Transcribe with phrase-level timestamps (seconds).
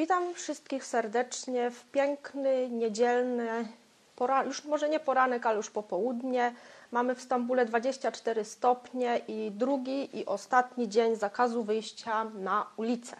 [0.00, 3.68] Witam wszystkich serdecznie w piękny, niedzielny,
[4.16, 6.54] pora, już może nie poranek, ale już popołudnie.
[6.90, 13.16] Mamy w Stambule 24 stopnie i drugi i ostatni dzień zakazu wyjścia na ulicę.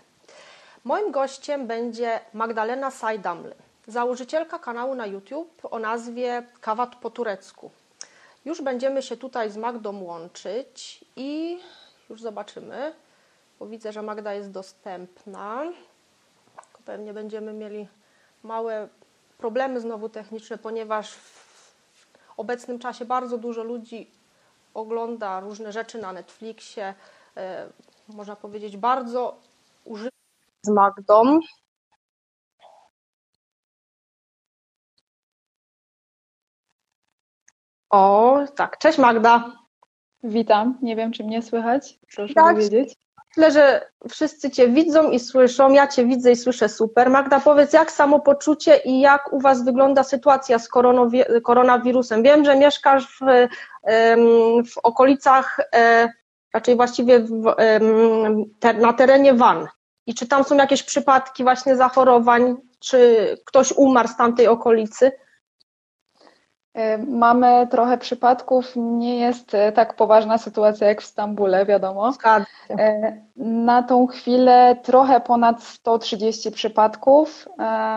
[0.85, 3.55] Moim gościem będzie Magdalena Sajdamly,
[3.87, 7.71] założycielka kanału na YouTube o nazwie Kawat po turecku.
[8.45, 11.61] Już będziemy się tutaj z Magdą łączyć i
[12.11, 12.93] już zobaczymy,
[13.59, 15.65] bo widzę, że Magda jest dostępna.
[16.91, 17.89] Pewnie będziemy mieli
[18.43, 18.89] małe
[19.39, 21.75] problemy znowu techniczne, ponieważ w
[22.37, 24.11] obecnym czasie bardzo dużo ludzi
[24.75, 26.95] ogląda różne rzeczy na Netflixie.
[27.37, 27.69] E,
[28.09, 29.41] można powiedzieć, bardzo
[29.85, 30.11] używa
[30.63, 31.41] z Magdą.
[37.91, 38.79] O, tak.
[38.79, 39.53] Cześć Magda.
[40.25, 40.79] Witam.
[40.83, 41.99] Nie wiem, czy mnie słychać.
[42.15, 42.55] Proszę tak.
[42.55, 42.97] powiedzieć.
[43.37, 45.73] Myślę, że wszyscy Cię widzą i słyszą.
[45.73, 47.11] Ja Cię widzę i słyszę super.
[47.11, 50.69] Magda, powiedz, jak samopoczucie i jak u Was wygląda sytuacja z
[51.43, 52.23] koronawirusem?
[52.23, 53.49] Wiem, że mieszkasz w,
[54.73, 56.09] w okolicach, e,
[56.55, 57.55] raczej właściwie w,
[58.81, 59.69] na terenie Van.
[60.07, 62.57] I czy tam są jakieś przypadki właśnie zachorowań?
[62.79, 65.13] Czy ktoś umarł z tamtej okolicy?
[66.75, 72.13] E, mamy trochę przypadków, nie jest e, tak poważna sytuacja jak w Stambule, wiadomo.
[72.71, 77.49] E, na tą chwilę trochę ponad 130 przypadków.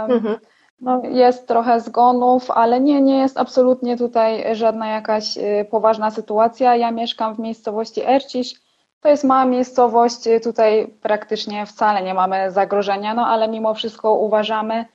[0.10, 0.38] Mhm.
[0.82, 5.38] No, jest trochę zgonów, ale nie, nie jest absolutnie tutaj żadna jakaś
[5.70, 6.76] poważna sytuacja.
[6.76, 8.54] Ja mieszkam w miejscowości Ercisz.
[9.02, 14.86] To jest mała miejscowość, tutaj praktycznie wcale nie mamy zagrożenia, no ale mimo wszystko uważamy,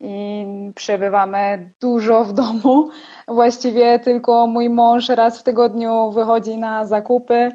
[0.00, 2.88] i przebywamy dużo w domu.
[3.28, 7.52] Właściwie tylko mój mąż raz w tygodniu wychodzi na zakupy.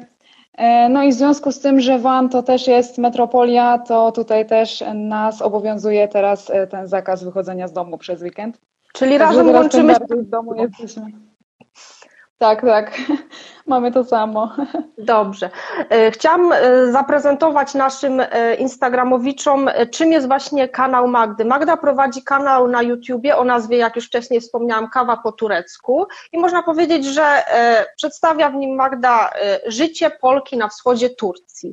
[0.54, 4.46] E, no i w związku z tym, że Van to też jest metropolia, to tutaj
[4.46, 8.60] też nas obowiązuje teraz e, ten zakaz wychodzenia z domu przez weekend.
[8.92, 11.06] Czyli razem łączymy się w domu jesteśmy.
[12.38, 13.00] Tak, tak.
[13.66, 14.52] Mamy to samo.
[14.98, 15.50] Dobrze.
[15.90, 21.44] E, chciałam e, zaprezentować naszym e, Instagramowiczom, czym jest właśnie kanał Magdy.
[21.44, 26.38] Magda prowadzi kanał na YouTubie o nazwie, jak już wcześniej wspomniałam, Kawa po turecku i
[26.38, 27.42] można powiedzieć, że
[27.96, 29.30] przedstawia w nim Magda
[29.66, 31.72] życie Polki na wschodzie Turcji.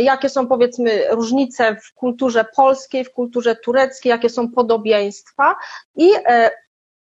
[0.00, 5.56] Jakie są powiedzmy różnice w kulturze polskiej, w kulturze tureckiej, jakie są podobieństwa
[5.96, 6.10] i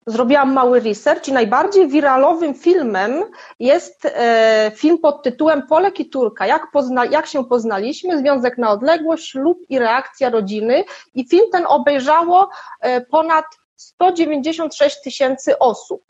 [0.08, 3.24] zrobiłam mały research i najbardziej wiralowym filmem
[3.60, 6.48] jest e, film pod tytułem Polek i Turka.
[6.48, 10.84] Jak, pozna, jak się poznaliśmy, związek na odległość lub i reakcja rodziny.
[11.16, 12.50] I film ten obejrzało
[12.82, 13.46] e, ponad
[13.76, 16.04] 196 tysięcy osób.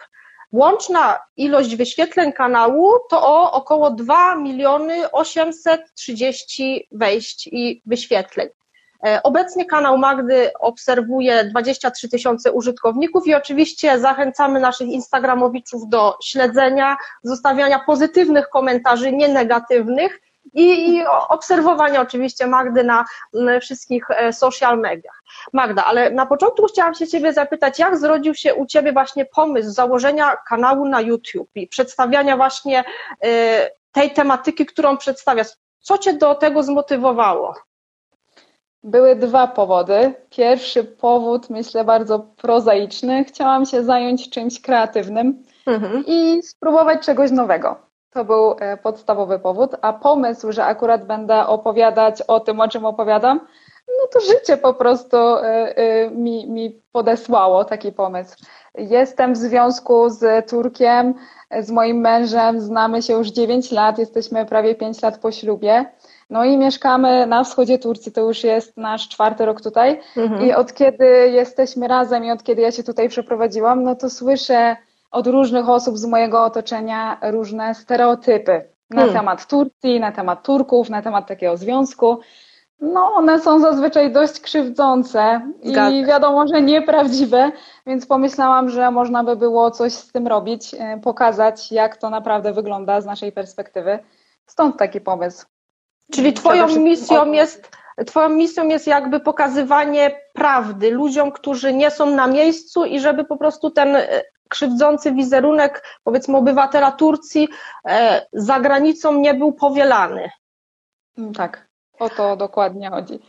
[0.51, 8.49] Łączna ilość wyświetleń kanału to o około 2 miliony 830 wejść i wyświetleń.
[9.05, 16.97] E, obecnie kanał Magdy obserwuje 23 tysiące użytkowników i oczywiście zachęcamy naszych Instagramowiczów do śledzenia,
[17.23, 20.21] zostawiania pozytywnych komentarzy, nie negatywnych
[20.53, 23.05] i, obserwowania oczywiście Magdy na
[23.61, 25.23] wszystkich e, social mediach.
[25.53, 29.69] Magda, ale na początku chciałam się Ciebie zapytać, jak zrodził się u Ciebie właśnie pomysł
[29.69, 32.83] założenia kanału na YouTube i przedstawiania właśnie
[33.23, 35.47] e, tej tematyki, którą przedstawiasz?
[35.79, 37.55] Co Cię do tego zmotywowało?
[38.85, 40.13] Były dwa powody.
[40.29, 43.23] Pierwszy powód, myślę, bardzo prozaiczny.
[43.23, 46.03] Chciałam się zająć czymś kreatywnym mhm.
[46.07, 47.75] i spróbować czegoś nowego.
[48.11, 52.85] To był e, podstawowy powód, a pomysł, że akurat będę opowiadać o tym, o czym
[52.85, 53.39] opowiadam,
[53.87, 55.41] no to życie po prostu e,
[55.77, 58.37] e, mi, mi podesłało taki pomysł.
[58.75, 61.13] Jestem w związku z Turkiem,
[61.59, 65.85] z moim mężem, znamy się już 9 lat, jesteśmy prawie 5 lat po ślubie.
[66.29, 69.99] No i mieszkamy na wschodzie Turcji, to już jest nasz czwarty rok tutaj.
[70.17, 70.45] Mhm.
[70.45, 74.75] I od kiedy jesteśmy razem i od kiedy ja się tutaj przeprowadziłam, no to słyszę
[75.11, 79.15] od różnych osób z mojego otoczenia różne stereotypy na hmm.
[79.15, 82.19] temat Turcji, na temat Turków, na temat takiego związku.
[82.81, 85.41] No, one są zazwyczaj dość krzywdzące
[85.91, 87.51] i wiadomo, że nieprawdziwe,
[87.87, 92.53] więc pomyślałam, że można by było coś z tym robić, e, pokazać, jak to naprawdę
[92.53, 93.99] wygląda z naszej perspektywy.
[94.45, 95.45] Stąd taki pomysł.
[96.11, 97.71] Czyli twoją misją jest,
[98.05, 103.37] twoją misją jest jakby pokazywanie prawdy ludziom, którzy nie są na miejscu i żeby po
[103.37, 107.47] prostu ten e, krzywdzący wizerunek, powiedzmy, obywatela Turcji
[107.87, 110.29] e, za granicą nie był powielany.
[111.17, 111.67] Mm, tak,
[111.99, 113.19] o to dokładnie chodzi.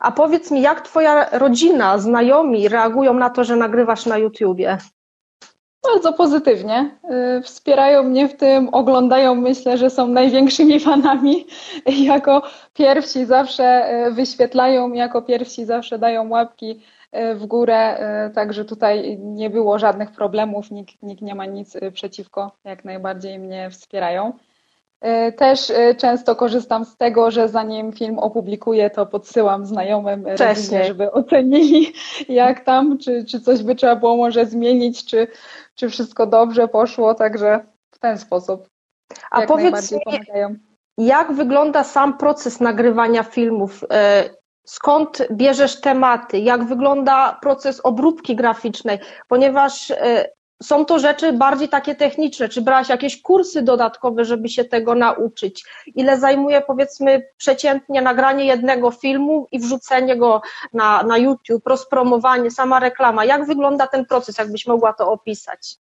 [0.00, 4.78] A powiedz mi, jak twoja rodzina, znajomi reagują na to, że nagrywasz na YouTubie?
[5.82, 6.90] Bardzo pozytywnie.
[7.38, 11.46] Y, wspierają mnie w tym, oglądają, myślę, że są największymi fanami.
[11.86, 12.42] Jako
[12.74, 16.80] pierwsi zawsze y, wyświetlają, jako pierwsi zawsze dają łapki
[17.16, 17.98] y, w górę,
[18.34, 23.70] także tutaj nie było żadnych problemów, nikt, nikt nie ma nic przeciwko, jak najbardziej mnie
[23.70, 24.32] wspierają.
[25.02, 30.84] E, też e, często korzystam z tego, że zanim film opublikuję, to podsyłam znajomym rodzinie,
[30.84, 31.92] żeby ocenili,
[32.28, 35.26] jak tam, czy, czy coś by trzeba było może zmienić, czy,
[35.74, 37.60] czy wszystko dobrze poszło, także
[37.90, 38.68] w ten sposób.
[39.30, 39.98] A jak powiedz mi,
[40.98, 43.84] jak wygląda sam proces nagrywania filmów?
[43.90, 44.30] E,
[44.66, 46.38] skąd bierzesz tematy?
[46.38, 48.98] Jak wygląda proces obróbki graficznej?
[49.28, 49.92] Ponieważ
[50.62, 52.48] są to rzeczy bardziej takie techniczne.
[52.48, 55.64] Czy brałaś jakieś kursy dodatkowe, żeby się tego nauczyć?
[55.94, 60.42] Ile zajmuje, powiedzmy, przeciętnie nagranie jednego filmu i wrzucenie go
[60.72, 63.24] na, na YouTube, rozpromowanie, sama reklama?
[63.24, 65.76] Jak wygląda ten proces, jakbyś mogła to opisać?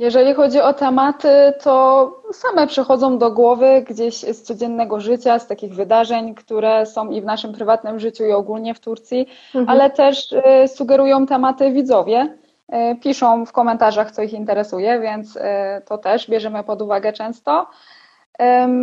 [0.00, 5.74] Jeżeli chodzi o tematy, to same przychodzą do głowy gdzieś z codziennego życia, z takich
[5.74, 9.68] wydarzeń, które są i w naszym prywatnym życiu, i ogólnie w Turcji, mhm.
[9.68, 12.36] ale też y, sugerują tematy widzowie.
[12.70, 17.66] E, piszą w komentarzach, co ich interesuje, więc e, to też bierzemy pod uwagę często.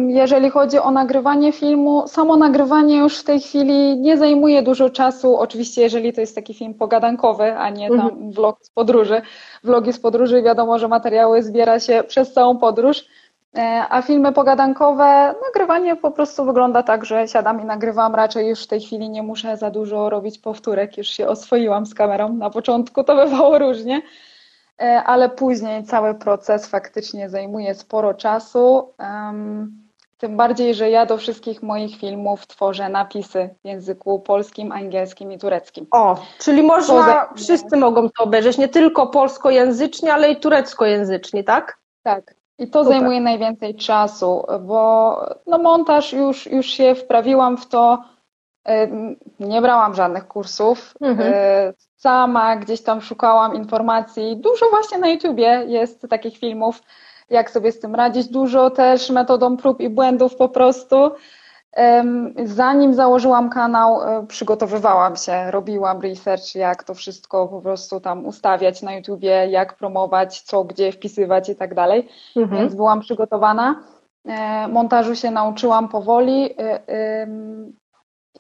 [0.08, 5.38] Jeżeli chodzi o nagrywanie filmu, samo nagrywanie już w tej chwili nie zajmuje dużo czasu.
[5.38, 8.32] Oczywiście, jeżeli to jest taki film pogadankowy, a nie tam mhm.
[8.32, 9.22] vlog z podróży.
[9.64, 13.06] Vlogi z podróży, wiadomo, że materiały zbiera się przez całą podróż.
[13.56, 18.16] E, a filmy pogadankowe, nagrywanie po prostu wygląda tak, że siadam i nagrywam.
[18.16, 21.94] Raczej już w tej chwili nie muszę za dużo robić powtórek, już się oswoiłam z
[21.94, 22.34] kamerą.
[22.34, 24.02] Na początku to bywało różnie,
[24.82, 28.94] e, ale później cały proces faktycznie zajmuje sporo czasu.
[30.18, 35.38] Tym bardziej, że ja do wszystkich moich filmów tworzę napisy w języku polskim, angielskim i
[35.38, 35.88] tureckim.
[35.92, 41.78] O, czyli można, wszyscy mogą to obejrzeć, nie tylko polskojęzycznie, ale i tureckojęzycznie, tak?
[42.04, 42.98] Tak, i to Super.
[42.98, 48.04] zajmuje najwięcej czasu, bo no montaż już, już się wprawiłam w to.
[49.40, 50.94] Nie brałam żadnych kursów.
[51.02, 51.34] Mhm.
[51.34, 54.38] E, sama gdzieś tam szukałam informacji.
[54.38, 56.82] Dużo właśnie na YouTubie jest takich filmów,
[57.30, 58.28] jak sobie z tym radzić.
[58.28, 61.12] Dużo też metodą prób i błędów po prostu.
[62.46, 68.82] Zanim założyłam kanał, e, przygotowywałam się, robiłam research, jak to wszystko po prostu tam ustawiać
[68.82, 72.10] na YouTubie, jak promować, co gdzie wpisywać i tak dalej.
[72.36, 72.62] Mhm.
[72.62, 73.84] Więc byłam przygotowana.
[74.26, 76.54] E, montażu się nauczyłam powoli.
[76.60, 77.28] E,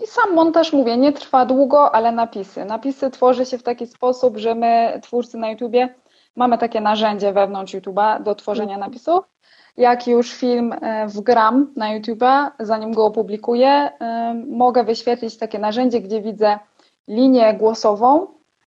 [0.03, 2.65] I sam montaż, mówię, nie trwa długo, ale napisy.
[2.65, 5.95] Napisy tworzy się w taki sposób, że my, twórcy na YouTubie,
[6.35, 8.91] mamy takie narzędzie wewnątrz YouTube'a do tworzenia mhm.
[8.91, 9.36] napisów
[9.77, 12.23] jak już film e, wgram na YouTube,
[12.59, 16.59] zanim go opublikuję, e, mogę wyświetlić takie narzędzie, gdzie widzę
[17.07, 18.27] linię głosową,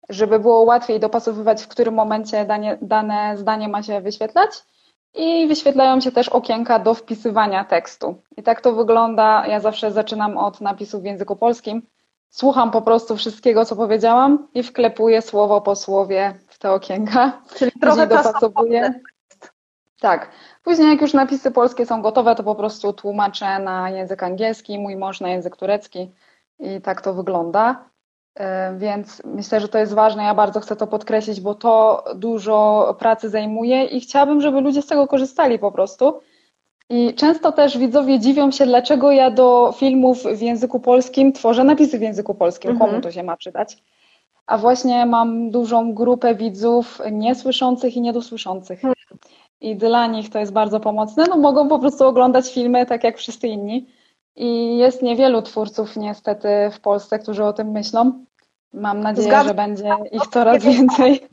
[0.09, 4.49] żeby było łatwiej dopasowywać, w którym momencie danie, dane zdanie ma się wyświetlać.
[5.15, 8.15] I wyświetlają się też okienka do wpisywania tekstu.
[8.37, 9.47] I tak to wygląda.
[9.47, 11.81] Ja zawsze zaczynam od napisów w języku polskim.
[12.29, 17.41] Słucham po prostu wszystkiego, co powiedziałam i wklepuję słowo po słowie w te okienka.
[17.55, 18.99] Czyli trochę dopasowuję.
[19.99, 20.31] Tak.
[20.63, 24.95] Później jak już napisy polskie są gotowe, to po prostu tłumaczę na język angielski, mój
[24.95, 26.11] mąż na język turecki
[26.59, 27.85] i tak to wygląda.
[28.35, 30.23] E, więc myślę, że to jest ważne.
[30.23, 34.87] Ja bardzo chcę to podkreślić, bo to dużo pracy zajmuje i chciałabym, żeby ludzie z
[34.87, 36.19] tego korzystali po prostu.
[36.89, 41.99] I często też widzowie dziwią się, dlaczego ja do filmów w języku polskim tworzę napisy
[41.99, 42.89] w języku polskim, mhm.
[42.89, 43.77] komu to się ma przydać.
[44.45, 48.81] A właśnie mam dużą grupę widzów niesłyszących i niedosłyszących.
[49.61, 51.25] I dla nich to jest bardzo pomocne.
[51.29, 53.87] No mogą po prostu oglądać filmy tak jak wszyscy inni.
[54.35, 58.25] I jest niewielu twórców niestety w Polsce, którzy o tym myślą.
[58.73, 59.47] Mam nadzieję, Zgadzam.
[59.47, 61.19] że będzie ich coraz więcej.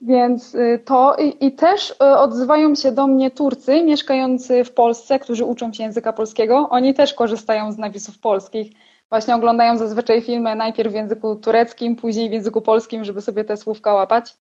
[0.00, 5.18] Więc y, to i, i, też y, odzywają się do mnie Turcy mieszkający w Polsce,
[5.18, 6.68] którzy uczą się języka polskiego.
[6.70, 8.72] Oni też korzystają z napisów polskich.
[9.10, 13.56] Właśnie oglądają zazwyczaj filmy najpierw w języku tureckim, później w języku polskim, żeby sobie te
[13.56, 14.36] słówka łapać.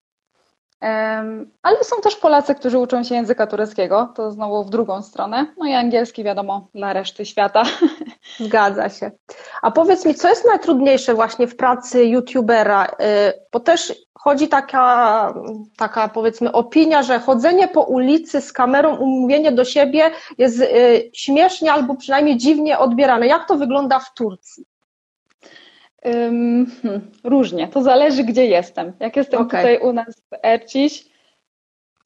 [1.61, 5.53] Ale są też Polacy, którzy uczą się języka tureckiego, to znowu w drugą stronę.
[5.57, 7.63] No i angielski, wiadomo, dla reszty świata.
[8.39, 9.11] Zgadza się.
[9.61, 12.85] A powiedz mi, co jest najtrudniejsze właśnie w pracy youtubera?
[12.85, 12.89] Y,
[13.51, 15.33] bo też chodzi taka,
[15.77, 21.73] taka powiedzmy opinia, że chodzenie po ulicy z kamerą, umówienie do siebie jest y, śmiesznie
[21.73, 23.27] albo przynajmniej dziwnie odbierane.
[23.27, 24.65] Jak to wygląda w Turcji?
[26.03, 26.71] Hmm,
[27.23, 28.93] różnie, to zależy gdzie jestem.
[28.99, 29.61] Jak jestem okay.
[29.61, 31.05] tutaj u nas w Erciś,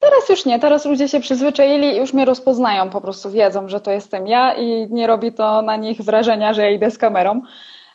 [0.00, 3.80] teraz już nie, teraz ludzie się przyzwyczaili i już mnie rozpoznają, po prostu wiedzą, że
[3.80, 7.40] to jestem ja i nie robi to na nich wrażenia, że ja idę z kamerą.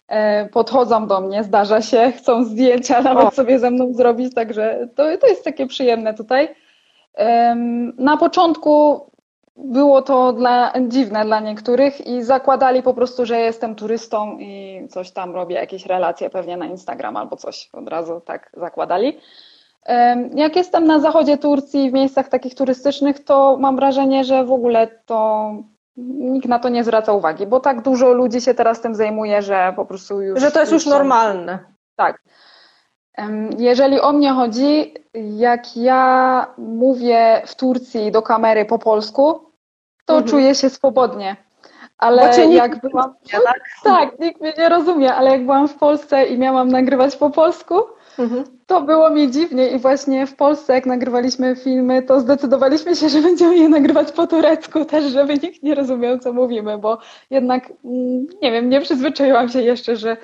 [0.07, 3.31] e, podchodzą do mnie, zdarza się, chcą zdjęcia nawet o.
[3.31, 6.55] sobie ze mną zrobić, także to, to jest takie przyjemne tutaj.
[7.97, 9.01] Na początku
[9.63, 15.11] było to dla, dziwne dla niektórych i zakładali po prostu, że jestem turystą i coś
[15.11, 19.17] tam robię, jakieś relacje pewnie na Instagram albo coś od razu tak zakładali.
[20.35, 24.87] Jak jestem na zachodzie Turcji, w miejscach takich turystycznych, to mam wrażenie, że w ogóle
[25.05, 25.51] to
[25.97, 29.73] nikt na to nie zwraca uwagi, bo tak dużo ludzi się teraz tym zajmuje, że
[29.75, 30.39] po prostu już.
[30.39, 31.59] Że to jest już, już normalne.
[31.95, 32.21] Tak.
[33.57, 39.48] Jeżeli o mnie chodzi, jak ja mówię w Turcji do kamery po polsku,
[40.09, 40.31] to mhm.
[40.31, 41.35] czuję się swobodnie.
[41.97, 43.13] Ale jak byłam.
[43.31, 43.61] tak?
[43.83, 47.75] tak, nikt mnie nie rozumie, ale jak byłam w Polsce i miałam nagrywać po polsku,
[48.19, 48.43] mhm.
[48.67, 53.21] to było mi dziwnie i właśnie w Polsce, jak nagrywaliśmy filmy, to zdecydowaliśmy się, że
[53.21, 56.97] będziemy je nagrywać po turecku też, żeby nikt nie rozumiał, co mówimy, bo
[57.29, 60.17] jednak, mm, nie wiem, nie przyzwyczaiłam się jeszcze, że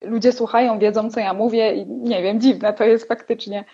[0.00, 3.64] ludzie słuchają, wiedzą, co ja mówię i nie wiem, dziwne to jest faktycznie.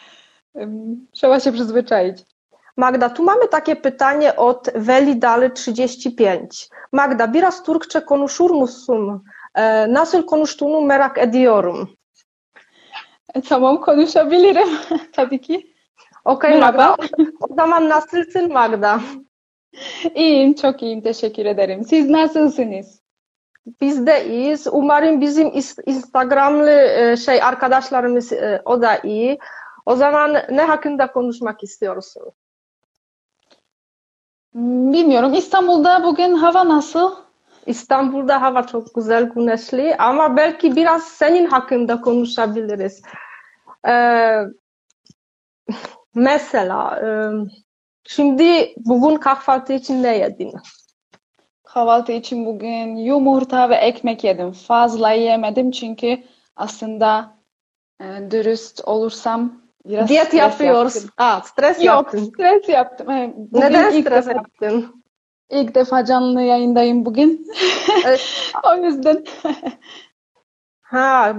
[1.12, 2.35] Trzeba się przyzwyczaić.
[2.76, 6.68] Magda, tu mamy takie pytanie od Weli Daly 35.
[6.92, 9.24] Magda, biraz Turkçe konuşur musun?
[9.54, 11.90] E, nasıl konuştuğunu merak ediyorum.
[13.34, 14.68] E, tamam konuşabilirim
[15.12, 15.74] tabii ki.
[16.24, 16.96] Okey Magda.
[17.40, 19.00] O zaman nasılsın Magda?
[20.14, 21.00] İyiyim, çok iyiyim.
[21.00, 21.84] Teşekkür ederim.
[21.84, 23.00] Siz nasılsınız?
[23.80, 24.66] Biz de iyiyiz.
[24.70, 25.52] Umarım bizim
[25.86, 29.38] Instagramlı şey arkadaşlarımız e, o da iyi.
[29.86, 32.32] O zaman ne hakkında konuşmak istiyorsun?
[34.56, 35.34] Bilmiyorum.
[35.34, 37.14] İstanbul'da bugün hava nasıl?
[37.66, 43.02] İstanbul'da hava çok güzel, güneşli ama belki biraz senin hakkında konuşabiliriz.
[43.88, 44.42] Ee,
[46.14, 47.06] mesela e,
[48.04, 50.52] şimdi bugün kahvaltı için ne yedin?
[51.64, 54.52] Kahvaltı için bugün yumurta ve ekmek yedim.
[54.52, 56.22] Fazla yemedim çünkü
[56.56, 57.36] aslında
[58.00, 60.94] e, dürüst olursam Biraz Diyet yapıyoruz.
[60.94, 61.10] Yaptım.
[61.18, 62.24] Aa, stres Yok, yaptın.
[62.24, 63.06] stres yaptım.
[63.36, 65.02] bugün Neden ilk stres defa, yaptın?
[65.50, 67.46] İlk defa canlı yayındayım bugün.
[68.64, 69.24] o yüzden.
[70.80, 71.36] ha,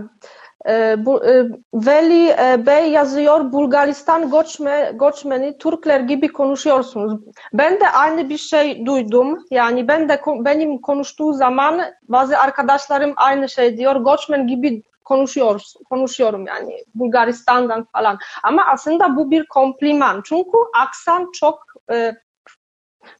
[0.70, 7.22] e, bu, e, Veli e, Bey yazıyor Bulgaristan göçme, göçmeni Türkler gibi konuşuyorsunuz.
[7.54, 9.46] Ben de aynı bir şey duydum.
[9.52, 14.06] Yani ben de benim konuştuğu zaman bazı arkadaşlarım aynı şey diyor.
[14.06, 18.20] Göçmen gibi konuşuyoruz, konuşuyorum yani Bulgaristan'dan falan.
[18.44, 20.22] Ama aslında bu bir kompliman.
[20.26, 22.14] Çünkü aksan çok e,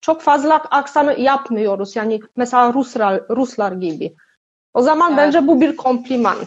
[0.02, 1.96] çok fazla aksanı yapmıyoruz.
[1.96, 4.16] Yani mesela Ruslar, Ruslar gibi.
[4.74, 5.18] O zaman evet.
[5.18, 6.38] bence bu bir kompliman.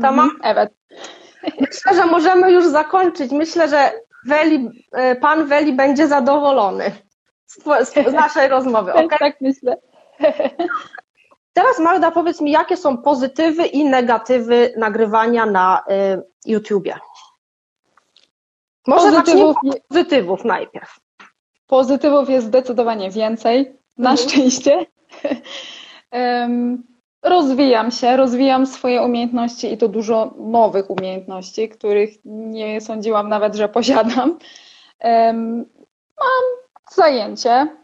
[0.00, 0.30] Tamam?
[0.42, 0.72] Evet.
[1.60, 3.32] Myślę, że możemy już zakończyć.
[3.32, 3.92] Myślę, że
[4.26, 6.92] Weli, e, pan Weli będzie zadowolony
[7.46, 7.62] z,
[8.10, 8.92] z naszej rozmowy.
[8.92, 9.18] Okay?
[9.18, 9.76] Tak myślę.
[11.54, 16.98] Teraz Magda, powiedz mi, jakie są pozytywy i negatywy nagrywania na y, YouTubie?
[18.86, 19.56] Może pozytywów,
[19.88, 20.96] pozytywów najpierw.
[21.66, 24.28] Pozytywów jest zdecydowanie więcej, na mhm.
[24.28, 24.86] szczęście.
[26.12, 26.84] um,
[27.22, 33.68] rozwijam się, rozwijam swoje umiejętności i to dużo nowych umiejętności, których nie sądziłam nawet, że
[33.68, 34.38] posiadam.
[35.00, 35.56] Um,
[36.20, 36.44] mam
[36.90, 37.76] zajęcie,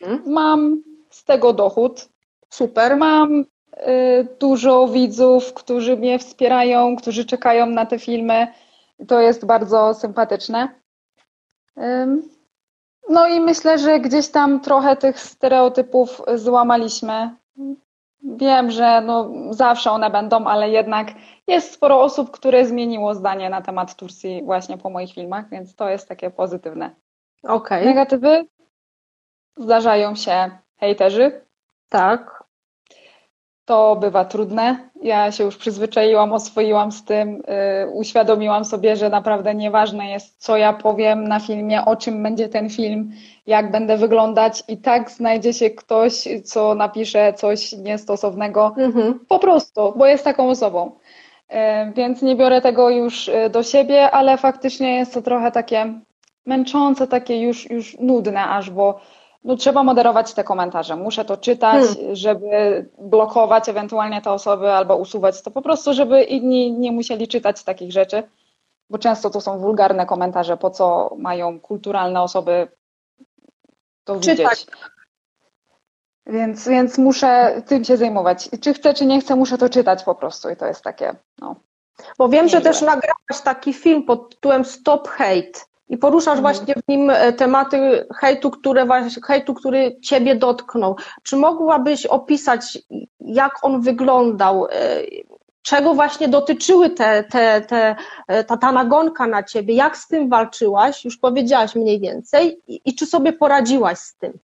[0.00, 0.32] mhm.
[0.32, 2.08] mam z tego dochód,
[2.54, 2.96] Super.
[2.96, 3.44] Mam y,
[4.40, 8.46] dużo widzów, którzy mnie wspierają, którzy czekają na te filmy.
[9.08, 10.68] To jest bardzo sympatyczne.
[13.08, 17.30] No i myślę, że gdzieś tam trochę tych stereotypów złamaliśmy.
[18.22, 21.08] Wiem, że no zawsze one będą, ale jednak
[21.46, 25.88] jest sporo osób, które zmieniło zdanie na temat Turcji właśnie po moich filmach, więc to
[25.88, 26.90] jest takie pozytywne.
[27.42, 27.84] Okay.
[27.84, 28.46] Negatywy
[29.56, 31.40] zdarzają się hejterzy.
[31.88, 32.43] Tak
[33.64, 34.88] to bywa trudne.
[35.02, 40.56] Ja się już przyzwyczaiłam, oswoiłam z tym, yy, uświadomiłam sobie, że naprawdę nieważne jest, co
[40.56, 43.12] ja powiem na filmie, o czym będzie ten film,
[43.46, 49.20] jak będę wyglądać, i tak znajdzie się ktoś, co napisze coś niestosownego, mhm.
[49.28, 50.90] po prostu, bo jest taką osobą.
[51.50, 51.56] Yy,
[51.96, 55.94] więc nie biorę tego już y, do siebie, ale faktycznie jest to trochę takie
[56.46, 59.00] męczące, takie już, już nudne aż, bo
[59.44, 60.96] no, trzeba moderować te komentarze.
[60.96, 62.16] Muszę to czytać, hmm.
[62.16, 67.64] żeby blokować ewentualnie te osoby albo usuwać to po prostu, żeby inni nie musieli czytać
[67.64, 68.22] takich rzeczy,
[68.90, 72.68] bo często to są wulgarne komentarze, po co mają kulturalne osoby
[74.04, 74.38] to czytać.
[74.38, 74.66] widzieć.
[76.26, 78.50] Więc, więc muszę tym się zajmować.
[78.60, 81.56] Czy chcę, czy nie chcę, muszę to czytać po prostu i to jest takie, no.
[82.18, 85.60] Bo wiem, że też nagrałaś taki film pod tytułem Stop Hate.
[85.88, 86.42] I poruszasz mhm.
[86.42, 88.86] właśnie w nim e, tematy hejtu, które,
[89.26, 90.96] hejtu, który ciebie dotknął.
[91.22, 92.78] Czy mogłabyś opisać,
[93.20, 94.66] jak on wyglądał?
[94.66, 94.70] E,
[95.62, 97.96] czego właśnie dotyczyły te, te, te,
[98.28, 99.74] e, ta, ta nagonka na ciebie?
[99.74, 101.04] Jak z tym walczyłaś?
[101.04, 102.60] Już powiedziałaś mniej więcej.
[102.68, 104.38] I, i czy sobie poradziłaś z tym?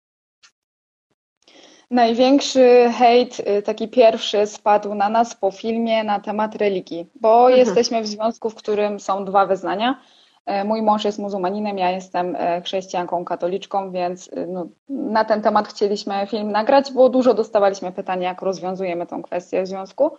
[1.91, 7.59] Największy hejt, taki pierwszy, spadł na nas po filmie na temat religii, bo mhm.
[7.59, 9.99] jesteśmy w związku, w którym są dwa wyznania.
[10.47, 15.41] E, mój mąż jest muzułmaninem, ja jestem e, chrześcijanką katoliczką, więc y, no, na ten
[15.41, 20.11] temat chcieliśmy film nagrać, bo dużo dostawaliśmy pytań, jak rozwiązujemy tą kwestię w związku.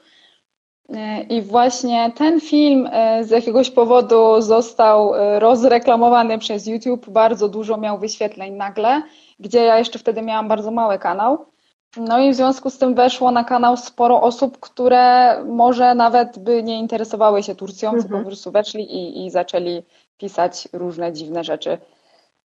[0.88, 2.88] E, I właśnie ten film
[3.20, 9.02] z jakiegoś powodu został rozreklamowany przez YouTube, bardzo dużo miał wyświetleń nagle,
[9.40, 11.46] gdzie ja jeszcze wtedy miałam bardzo mały kanał.
[11.96, 16.62] No i w związku z tym weszło na kanał sporo osób, które może nawet by
[16.62, 18.02] nie interesowały się Turcją, mhm.
[18.02, 19.82] tylko po prostu weszli i, i zaczęli
[20.18, 21.78] pisać różne dziwne rzeczy.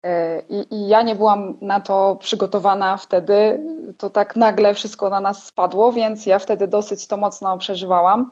[0.02, 3.60] E, I, I, ja nie byłam na to przygotowana wtedy.
[3.98, 8.30] To tak nagle wszystko na nas spadło, więc ja wtedy dosyć to mocno przeżywałam.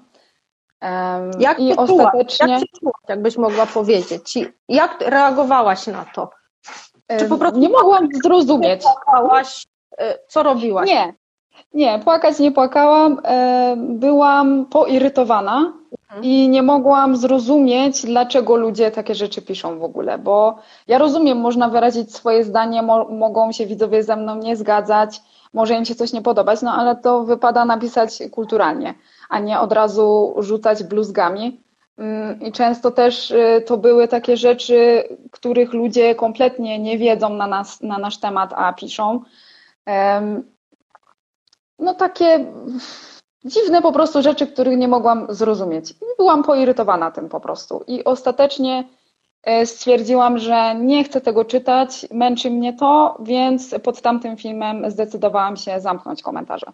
[1.38, 2.52] Jak I ostatecznie.
[2.52, 4.38] Jak czułaś, jakbyś mogła powiedzieć?
[4.68, 6.30] Jak reagowałaś na to?
[7.18, 8.82] Czy po prostu nie mogłam zrozumieć.
[9.98, 10.88] E, co robiłaś?
[10.88, 11.14] Nie,
[11.74, 13.20] nie, płakać nie płakałam.
[13.24, 15.72] E, byłam poirytowana.
[16.22, 21.68] I nie mogłam zrozumieć, dlaczego ludzie takie rzeczy piszą w ogóle, bo ja rozumiem, można
[21.68, 25.20] wyrazić swoje zdanie, mo mogą się widzowie ze mną nie zgadzać,
[25.52, 28.94] może im się coś nie podobać, no ale to wypada napisać kulturalnie,
[29.28, 31.60] a nie od razu rzucać bluzgami.
[31.98, 37.46] Mm, I często też y, to były takie rzeczy, których ludzie kompletnie nie wiedzą na,
[37.46, 39.20] nas, na nasz temat, a piszą
[41.78, 42.46] no takie
[43.44, 45.94] dziwne po prostu rzeczy, których nie mogłam zrozumieć.
[46.18, 47.84] Byłam poirytowana tym po prostu.
[47.86, 48.84] I ostatecznie
[49.42, 55.56] e, stwierdziłam, że nie chcę tego czytać, męczy mnie to, więc pod tamtym filmem zdecydowałam
[55.56, 56.66] się zamknąć komentarze.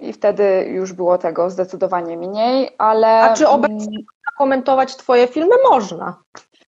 [0.00, 3.20] I wtedy już było tego zdecydowanie mniej, ale.
[3.20, 3.98] A czy obecnie
[4.38, 6.22] komentować Twoje filmy można?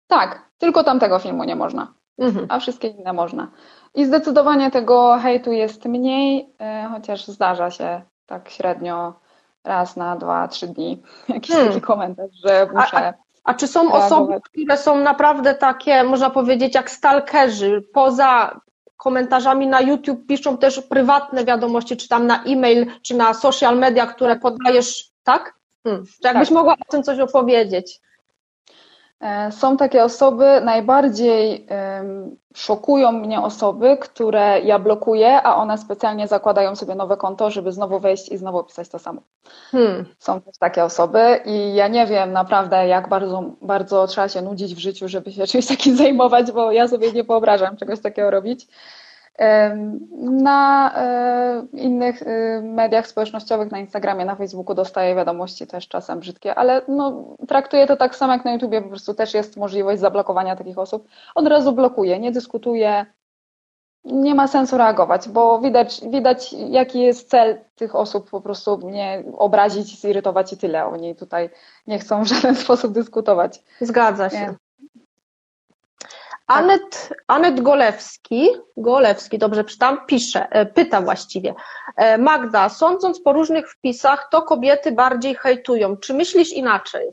[0.06, 1.94] Tak, tylko tamtego filmu nie można.
[2.18, 2.46] Mhm.
[2.48, 3.50] A wszystkie inne można.
[3.94, 9.14] I zdecydowanie tego hejtu jest mniej, e, chociaż zdarza się tak średnio
[9.64, 11.68] raz na dwa, trzy dni jakiś hmm.
[11.68, 12.96] taki komentarz, że muszę.
[12.96, 13.12] A, a,
[13.44, 14.12] a czy są reagować.
[14.12, 18.60] osoby, które są naprawdę takie, można powiedzieć, jak stalkerzy, poza
[18.96, 24.06] komentarzami na YouTube piszą też prywatne wiadomości, czy tam na e-mail, czy na social media,
[24.06, 25.54] które podajesz, tak?
[25.84, 26.04] Hmm.
[26.24, 26.54] Jakbyś tak.
[26.54, 28.00] mogła o tym coś opowiedzieć.
[29.20, 31.66] E, są takie osoby, najbardziej
[32.54, 38.00] szokują mnie osoby, które ja blokuję, a one specjalnie zakładają sobie nowe konto, żeby znowu
[38.00, 39.22] wejść i znowu pisać to samo.
[39.70, 40.04] Hmm.
[40.18, 44.74] Są też takie osoby i ja nie wiem naprawdę, jak bardzo, bardzo trzeba się nudzić
[44.74, 48.66] w życiu, żeby się czymś takim zajmować, bo ja sobie nie wyobrażam czegoś takiego robić.
[50.20, 56.54] Na e, innych y, mediach społecznościowych, na Instagramie, na Facebooku dostaję wiadomości też czasem brzydkie,
[56.54, 60.56] ale no, traktuję to tak samo jak na YouTubie, po prostu też jest możliwość zablokowania
[60.56, 61.08] takich osób.
[61.34, 63.06] Od razu blokuję, nie dyskutuję,
[64.04, 69.24] nie ma sensu reagować, bo widać, widać jaki jest cel tych osób, po prostu mnie
[69.32, 70.86] obrazić, zirytować i tyle.
[70.86, 71.50] Oni tutaj
[71.86, 73.62] nie chcą w żaden sposób dyskutować.
[73.80, 74.54] Zgadza się.
[76.50, 76.56] Nie.
[76.56, 81.54] Anet, Anet Golewski, Golewski, dobrze czytam, pisze, e, pyta właściwie.
[81.96, 85.96] E, Magda, sądząc po różnych wpisach, to kobiety bardziej hejtują.
[85.96, 87.10] Czy myślisz inaczej?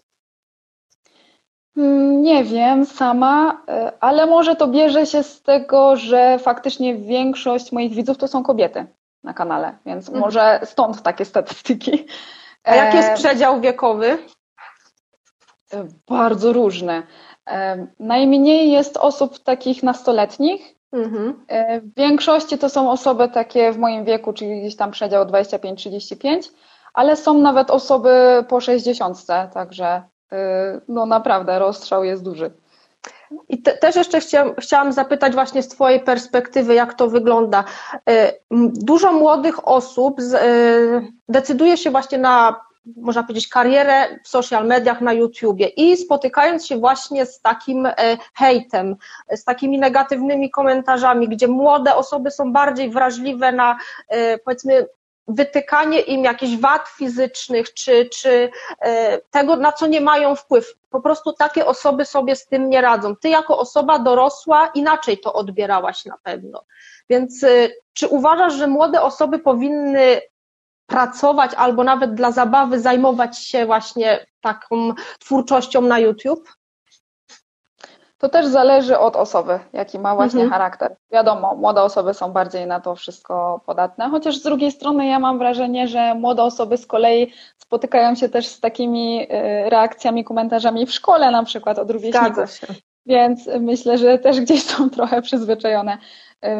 [1.78, 7.72] Mm, nie wiem sama, e, ale może to bierze się z tego, że faktycznie większość
[7.72, 8.86] moich widzów to są kobiety
[9.24, 10.26] na kanale, więc mhm.
[10.26, 12.06] może stąd takie statystyki.
[12.64, 14.18] A jaki jest przedział wiekowy?
[16.08, 17.04] Bardzo różne.
[18.00, 20.76] Najmniej jest osób takich nastoletnich.
[20.92, 21.46] Mhm.
[21.82, 26.52] W większości to są osoby takie w moim wieku, czyli gdzieś tam przedział 25-35,
[26.94, 29.18] ale są nawet osoby po 60,
[29.54, 30.02] także
[30.34, 30.36] y,
[30.88, 32.52] no naprawdę rozstrzał jest duży.
[33.50, 37.64] I te, też jeszcze chciałam, chciałam zapytać właśnie z Twojej perspektywy, jak to wygląda.
[38.10, 38.34] E,
[38.74, 40.42] dużo młodych osób z, e,
[41.30, 42.62] decyduje się właśnie na
[42.96, 47.94] można powiedzieć, karierę w social mediach, na YouTubie i spotykając się właśnie z takim e,
[48.34, 48.96] hejtem,
[49.32, 53.78] z takimi negatywnymi komentarzami, gdzie młode osoby są bardziej wrażliwe na,
[54.10, 54.88] e, powiedzmy,
[55.28, 58.50] wytykanie im jakichś wad fizycznych, czy, czy
[58.82, 60.74] e, tego, na co nie mają wpływ.
[60.90, 63.16] Po prostu takie osoby sobie z tym nie radzą.
[63.16, 66.64] Ty jako osoba dorosła inaczej to odbierałaś na pewno.
[67.10, 67.46] Więc
[67.94, 70.22] czy uważasz, że młode osoby powinny
[70.88, 76.50] pracować albo nawet dla zabawy zajmować się właśnie taką twórczością na YouTube?
[78.18, 80.52] To też zależy od osoby, jaki ma właśnie mhm.
[80.52, 80.96] charakter.
[81.12, 85.38] Wiadomo, młode osoby są bardziej na to wszystko podatne, chociaż z drugiej strony ja mam
[85.38, 90.92] wrażenie, że młode osoby z kolei spotykają się też z takimi y, reakcjami, komentarzami w
[90.92, 92.60] szkole na przykład od rówieśników.
[93.08, 95.98] Więc myślę, że też gdzieś są trochę przyzwyczajone.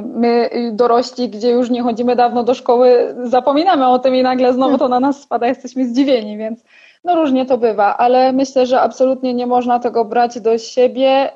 [0.04, 4.54] My y, dorośli, gdzie już nie chodzimy dawno do szkoły, zapominamy o tym i nagle
[4.54, 6.64] znowu to na nas spada, jesteśmy zdziwieni, więc
[7.04, 11.32] no różnie to bywa, ale myślę, że absolutnie nie można tego brać do siebie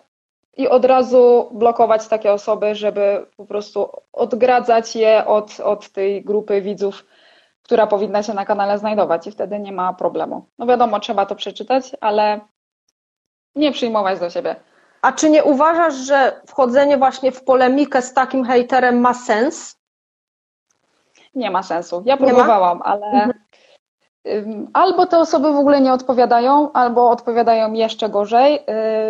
[0.57, 6.61] i od razu blokować takie osoby, żeby po prostu odgradzać je od, od tej grupy
[6.61, 7.05] widzów,
[7.63, 10.45] która powinna się na kanale znajdować i wtedy nie ma problemu.
[10.59, 12.39] No wiadomo, trzeba to przeczytać, ale
[13.55, 14.55] nie przyjmować do siebie.
[15.01, 19.75] A czy nie uważasz, że wchodzenie właśnie w polemikę z takim hejterem ma sens?
[21.35, 22.03] Nie ma sensu.
[22.05, 23.33] Ja próbowałam, ale mhm.
[24.73, 28.59] Albo te osoby w ogóle nie odpowiadają, albo odpowiadają jeszcze gorzej.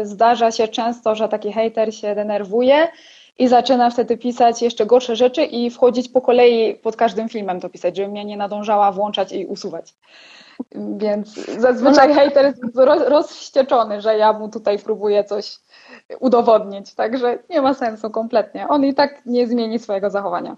[0.01, 2.88] Y, zdarza się często, że taki hater się denerwuje
[3.39, 7.69] i zaczyna wtedy pisać jeszcze gorsze rzeczy i wchodzić po kolei pod każdym filmem to
[7.69, 9.93] pisać, żebym ja nie nadążała włączać i usuwać.
[10.75, 12.15] Więc zazwyczaj no.
[12.15, 12.75] hater jest
[13.08, 15.60] rozwścieczony, że ja mu tutaj próbuję coś
[16.19, 18.67] udowodnić, także nie ma sensu kompletnie.
[18.67, 20.58] On i tak nie zmieni swojego zachowania.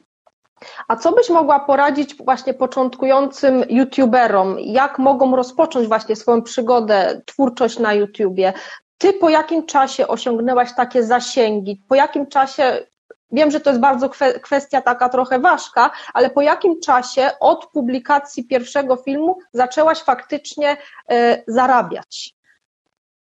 [0.88, 4.60] A co byś mogła poradzić właśnie początkującym YouTuberom?
[4.60, 8.54] Jak mogą rozpocząć właśnie swoją przygodę, twórczość na YouTubie?
[8.98, 11.84] Ty po jakim czasie osiągnęłaś takie zasięgi?
[11.90, 12.86] Po jakim czasie
[13.34, 14.10] Wiem, że to jest bardzo
[14.42, 20.78] kwestia taka trochę ważka, ale po jakim czasie od publikacji pierwszego filmu zaczęłaś faktycznie
[21.12, 22.36] y, zarabiać?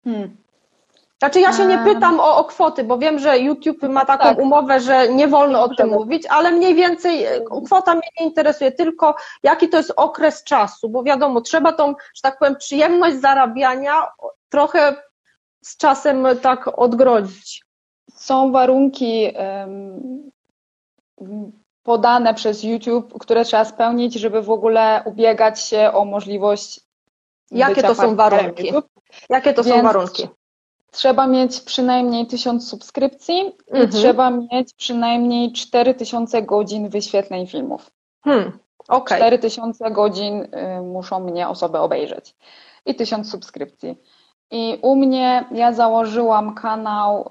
[0.03, 0.42] Hmm.
[1.23, 4.39] Znaczy ja się nie pytam o, o kwoty, bo wiem, że YouTube ma taką tak.
[4.39, 8.71] umowę, że nie wolno o tym mówić, ale mniej więcej e, kwota mnie nie interesuje,
[8.71, 13.93] tylko jaki to jest okres czasu, bo wiadomo, trzeba tą, że tak powiem, przyjemność zarabiania
[14.49, 14.95] trochę
[15.61, 17.63] z czasem tak odgrodzić.
[18.13, 20.31] Są warunki um,
[21.83, 26.79] podane przez YouTube, które trzeba spełnić, żeby w ogóle ubiegać się o możliwość
[27.51, 28.73] Jakie to są warunki?
[29.29, 30.27] Jakie to Więc są warunki?
[30.93, 33.89] Trzeba mieć przynajmniej 1000 subskrypcji mhm.
[33.89, 37.91] i trzeba mieć przynajmniej 4000 godzin wyświetleń filmów.
[38.23, 38.59] Hmm.
[38.87, 39.17] Okay.
[39.17, 42.35] 4000 godzin y, muszą mnie osoby obejrzeć
[42.85, 43.97] i 1000 subskrypcji.
[44.51, 47.29] I u mnie ja założyłam kanał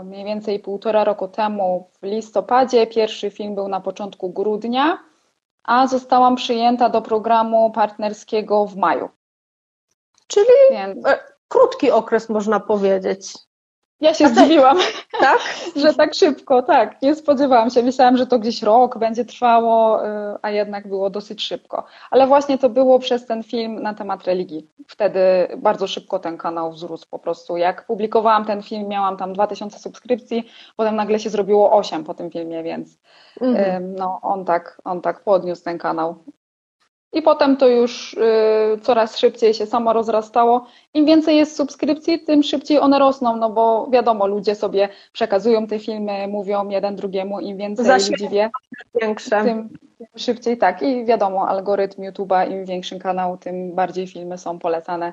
[0.00, 2.86] y, mniej więcej półtora roku temu w listopadzie.
[2.86, 4.98] Pierwszy film był na początku grudnia,
[5.64, 9.08] a zostałam przyjęta do programu partnerskiego w maju.
[10.26, 11.06] Czyli Więc...
[11.48, 13.32] Krótki okres, można powiedzieć.
[14.00, 14.78] Ja się zdziwiłam,
[15.20, 15.38] tak?
[15.82, 17.02] że tak szybko, tak.
[17.02, 17.82] Nie spodziewałam się.
[17.82, 20.08] Myślałam, że to gdzieś rok będzie trwało, y,
[20.42, 21.84] a jednak było dosyć szybko.
[22.10, 24.70] Ale właśnie to było przez ten film na temat religii.
[24.88, 25.20] Wtedy
[25.56, 27.56] bardzo szybko ten kanał wzrósł po prostu.
[27.56, 32.30] Jak publikowałam ten film, miałam tam 2000 subskrypcji, potem nagle się zrobiło 8 po tym
[32.30, 32.98] filmie, więc
[33.40, 33.94] mhm.
[33.94, 36.16] no, on, tak, on tak podniósł ten kanał.
[37.14, 38.18] I potem to już y,
[38.82, 40.66] coraz szybciej się samo rozrastało.
[40.94, 45.78] Im więcej jest subskrypcji, tym szybciej one rosną, no bo wiadomo, ludzie sobie przekazują te
[45.78, 48.50] filmy, mówią jeden drugiemu, im więcej Zasięg ludzi wie,
[49.00, 49.44] większe.
[49.44, 50.82] Tym, tym szybciej tak.
[50.82, 55.12] I wiadomo, algorytm YouTube'a, im większy kanał, tym bardziej filmy są polecane.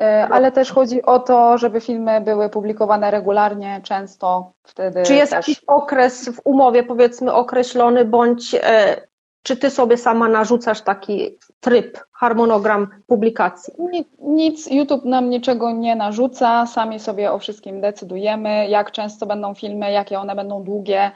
[0.00, 4.52] Y, ale też chodzi o to, żeby filmy były publikowane regularnie, często.
[4.62, 5.48] Wtedy Czy jest też...
[5.48, 9.07] jakiś okres w umowie, powiedzmy, określony, bądź e,
[9.42, 13.74] czy ty sobie sama narzucasz taki tryb, harmonogram publikacji?
[14.18, 19.92] Nic, YouTube nam niczego nie narzuca, sami sobie o wszystkim decydujemy, jak często będą filmy,
[19.92, 21.10] jakie one będą długie,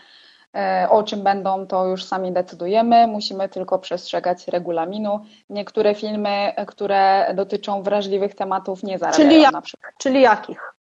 [0.54, 3.06] e, o czym będą, to już sami decydujemy.
[3.06, 5.20] Musimy tylko przestrzegać regulaminu.
[5.50, 9.92] Niektóre filmy, które dotyczą wrażliwych tematów, nie zarabiają czyli jak, na przykład.
[9.98, 10.72] Czyli jakich?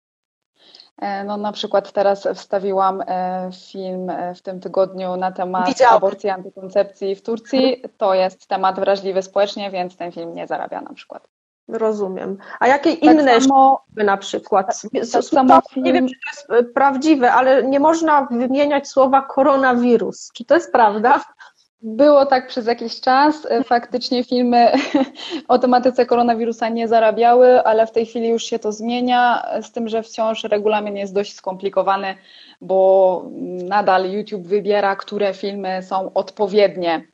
[1.02, 5.96] E, no na przykład teraz wstawiłam e, film e, w tym tygodniu na temat Widziałam.
[5.96, 7.82] aborcji antykoncepcji w Turcji.
[7.98, 11.28] To jest temat wrażliwy społecznie, więc ten film nie zarabia na przykład.
[11.68, 12.38] Rozumiem.
[12.60, 14.66] A jakie tak inne samo, na przykład?
[14.82, 15.86] Tak, tak samo film...
[15.86, 16.14] Nie wiem, czy
[16.48, 20.30] to jest prawdziwe, ale nie można wymieniać słowa koronawirus.
[20.34, 21.20] Czy to jest prawda?
[21.82, 23.46] Było tak przez jakiś czas.
[23.50, 24.72] E, faktycznie filmy
[25.48, 29.88] o tematyce koronawirusa nie zarabiały, ale w tej chwili już się to zmienia, z tym,
[29.88, 32.14] że wciąż regulamin jest dość skomplikowany,
[32.60, 33.24] bo
[33.64, 37.11] nadal YouTube wybiera, które filmy są odpowiednie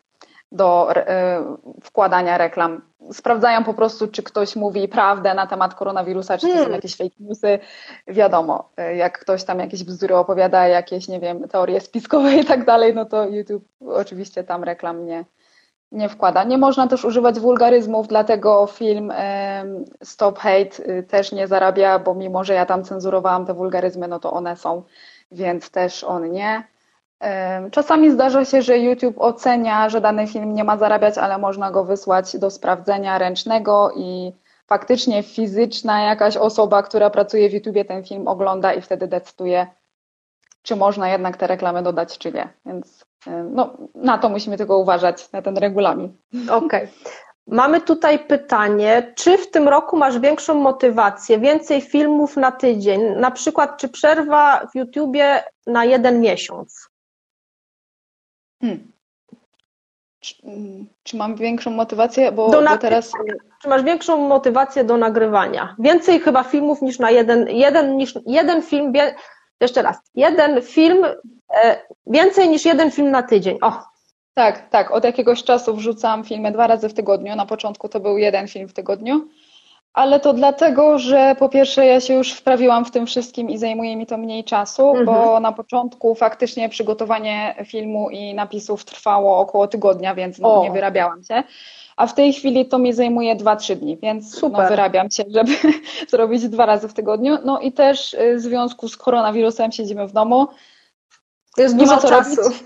[0.52, 2.82] do e, wkładania reklam.
[3.12, 6.74] Sprawdzają po prostu, czy ktoś mówi prawdę na temat koronawirusa, czy to są hmm.
[6.74, 7.58] jakieś fake newsy.
[8.06, 12.64] Wiadomo, e, jak ktoś tam jakieś bzdury opowiada, jakieś, nie wiem, teorie spiskowe i tak
[12.64, 15.24] dalej, no to YouTube oczywiście tam reklam nie,
[15.92, 16.44] nie wkłada.
[16.44, 19.12] Nie można też używać wulgaryzmów, dlatego film
[20.02, 24.32] Stop Hate też nie zarabia, bo mimo, że ja tam cenzurowałam te wulgaryzmy, no to
[24.32, 24.82] one są,
[25.32, 26.64] więc też on nie.
[27.70, 31.84] Czasami zdarza się, że YouTube ocenia, że dany film nie ma zarabiać, ale można go
[31.84, 34.32] wysłać do sprawdzenia ręcznego i
[34.66, 39.66] faktycznie fizyczna jakaś osoba, która pracuje w YouTubie, ten film ogląda i wtedy decyduje,
[40.62, 42.48] czy można jednak te reklamy dodać, czy nie.
[42.66, 43.04] Więc
[43.50, 46.16] no, na to musimy tylko uważać, na ten regulamin.
[46.50, 46.66] Okej.
[46.66, 46.88] Okay.
[47.46, 53.30] Mamy tutaj pytanie, czy w tym roku masz większą motywację, więcej filmów na tydzień, na
[53.30, 56.87] przykład czy przerwa w YouTubie na jeden miesiąc?
[58.60, 58.92] Hmm.
[60.20, 62.32] Czy, mm, czy, mam większą motywację?
[62.32, 63.12] Bo, do bo teraz.
[63.62, 65.76] Czy masz większą motywację do nagrywania?
[65.78, 68.92] Więcej chyba filmów niż na jeden, jeden, niż, jeden film,
[69.60, 71.04] jeszcze raz, jeden film,
[71.54, 73.58] e, więcej niż jeden film na tydzień.
[73.62, 73.82] O.
[74.34, 74.90] Tak, tak.
[74.90, 77.36] Od jakiegoś czasu wrzucam filmy dwa razy w tygodniu.
[77.36, 79.28] Na początku to był jeden film w tygodniu,
[79.98, 83.96] ale to dlatego, że po pierwsze ja się już wprawiłam w tym wszystkim i zajmuje
[83.96, 85.06] mi to mniej czasu, mhm.
[85.06, 91.22] bo na początku faktycznie przygotowanie filmu i napisów trwało około tygodnia, więc no, nie wyrabiałam
[91.22, 91.42] się
[91.98, 95.52] a w tej chwili to mi zajmuje 2-3 dni, więc no, wyrabiam się, żeby
[96.10, 97.38] zrobić dwa razy w tygodniu.
[97.44, 100.48] No i też y, w związku z koronawirusem siedzimy w domu.
[101.56, 102.42] Jest dużo czasu.
[102.42, 102.58] Robić.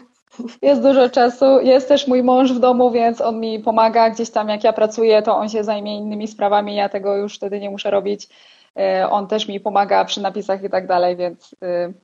[0.63, 1.61] Jest dużo czasu.
[1.61, 4.11] Jest też mój mąż w domu, więc on mi pomaga.
[4.11, 6.77] Gdzieś tam jak ja pracuję, to on się zajmie innymi sprawami.
[6.77, 8.29] Ja tego już wtedy nie muszę robić.
[8.79, 11.95] Y, on też mi pomaga przy napisach i tak dalej, więc y,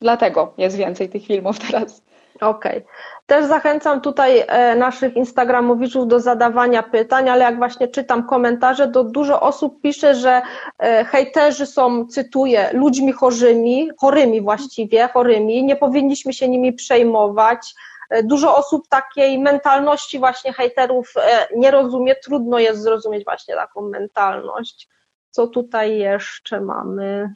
[0.00, 2.02] dlatego jest więcej tych filmów teraz.
[2.40, 2.78] Okej.
[2.78, 2.84] Okay.
[3.26, 9.04] Też zachęcam tutaj e, naszych Instagramowiczów do zadawania pytań, ale jak właśnie czytam komentarze, to
[9.04, 10.42] dużo osób pisze, że
[10.78, 17.74] e, hejterzy są, cytuję, ludźmi chorymi, chorymi właściwie, chorymi, nie powinniśmy się nimi przejmować.
[18.10, 21.14] E, dużo osób takiej mentalności właśnie hejterów
[21.56, 24.88] nie rozumie, trudno jest zrozumieć właśnie taką mentalność.
[25.30, 27.32] Co tutaj jeszcze mamy?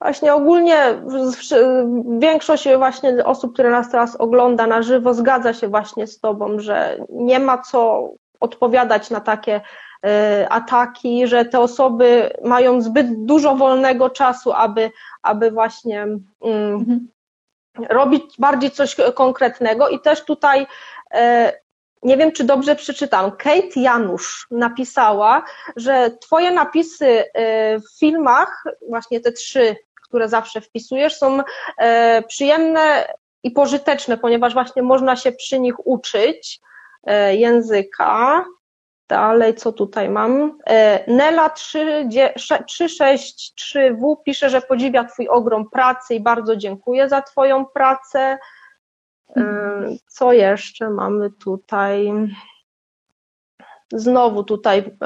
[0.00, 1.02] Właśnie ogólnie
[2.18, 6.98] większość właśnie osób, które nas teraz ogląda na żywo, zgadza się właśnie z Tobą, że
[7.10, 9.60] nie ma co odpowiadać na takie
[10.06, 14.90] e, ataki, że te osoby mają zbyt dużo wolnego czasu, aby,
[15.22, 17.08] aby właśnie mm, mhm.
[17.88, 19.88] robić bardziej coś konkretnego.
[19.88, 20.66] I też tutaj
[21.14, 21.52] e,
[22.02, 23.32] nie wiem, czy dobrze przeczytam.
[23.32, 25.42] Kate Janusz napisała,
[25.76, 29.76] że Twoje napisy e, w filmach, właśnie te trzy
[30.08, 31.40] które zawsze wpisujesz, są
[31.78, 36.60] e, przyjemne i pożyteczne, ponieważ właśnie można się przy nich uczyć
[37.04, 38.44] e, języka.
[39.08, 40.58] Dalej, co tutaj mam?
[40.66, 48.38] E, Nela 363W pisze, że podziwia Twój ogrom pracy i bardzo dziękuję za Twoją pracę.
[50.06, 52.12] Co jeszcze mamy tutaj?
[53.92, 54.96] Znowu tutaj.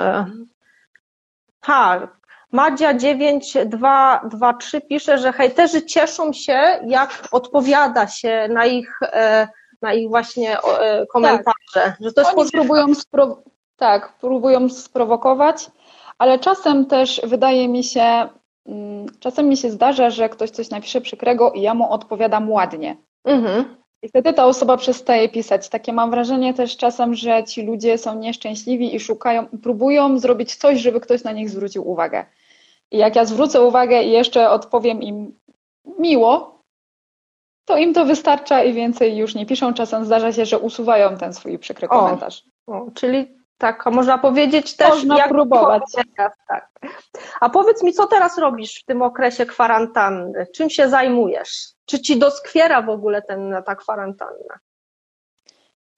[1.61, 2.09] Ha,
[2.53, 9.49] Madzia 9223 pisze, że hejterzy cieszą się, jak odpowiada się na ich, e,
[9.83, 11.53] na ich właśnie e, komentarze.
[11.75, 11.97] Tak.
[12.01, 13.37] Że to jest Oni próbują, spro-
[13.77, 15.71] tak, próbują sprowokować,
[16.19, 18.29] ale czasem też wydaje mi się,
[18.67, 22.97] mm, czasem mi się zdarza, że ktoś coś napisze przykrego i ja mu odpowiadam ładnie.
[23.25, 23.77] Mhm.
[24.03, 25.69] I wtedy ta osoba przestaje pisać.
[25.69, 30.81] Takie mam wrażenie też czasem, że ci ludzie są nieszczęśliwi i szukają, próbują zrobić coś,
[30.81, 32.27] żeby ktoś na nich zwrócił uwagę.
[32.93, 35.39] I jak ja zwrócę uwagę i jeszcze odpowiem im
[35.99, 36.63] miło,
[37.65, 39.75] to im to wystarcza i więcej już nie piszą.
[39.75, 42.45] Czasem zdarza się, że usuwają ten swój przykry komentarz.
[42.67, 44.89] O, o, czyli tak, można powiedzieć też.
[44.89, 45.83] Można jak próbować.
[46.49, 46.69] tak.
[47.41, 50.47] A powiedz mi, co teraz robisz w tym okresie kwarantanny?
[50.55, 51.69] Czym się zajmujesz?
[51.87, 54.59] Czy ci doskwiera w ogóle ten, ta kwarantanna?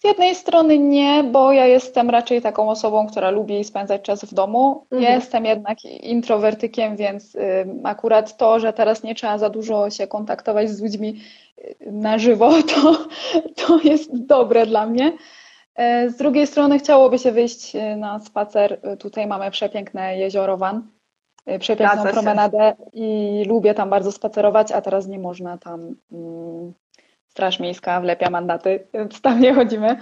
[0.05, 4.35] Z jednej strony nie, bo ja jestem raczej taką osobą, która lubi spędzać czas w
[4.35, 4.87] domu.
[4.91, 5.13] Mhm.
[5.13, 10.71] Jestem jednak introwertykiem, więc y, akurat to, że teraz nie trzeba za dużo się kontaktować
[10.71, 11.21] z ludźmi
[11.59, 13.07] y, na żywo, to,
[13.67, 15.13] to jest dobre dla mnie.
[16.07, 18.81] Y, z drugiej strony chciałoby się wyjść na spacer.
[18.99, 20.89] Tutaj mamy przepiękne jezioro Van,
[21.59, 26.75] przepiękną promenadę i lubię tam bardzo spacerować, a teraz nie można tam mm,
[27.35, 29.97] Straż Miejska wlepia mandaty, więc tam nie chodzimy.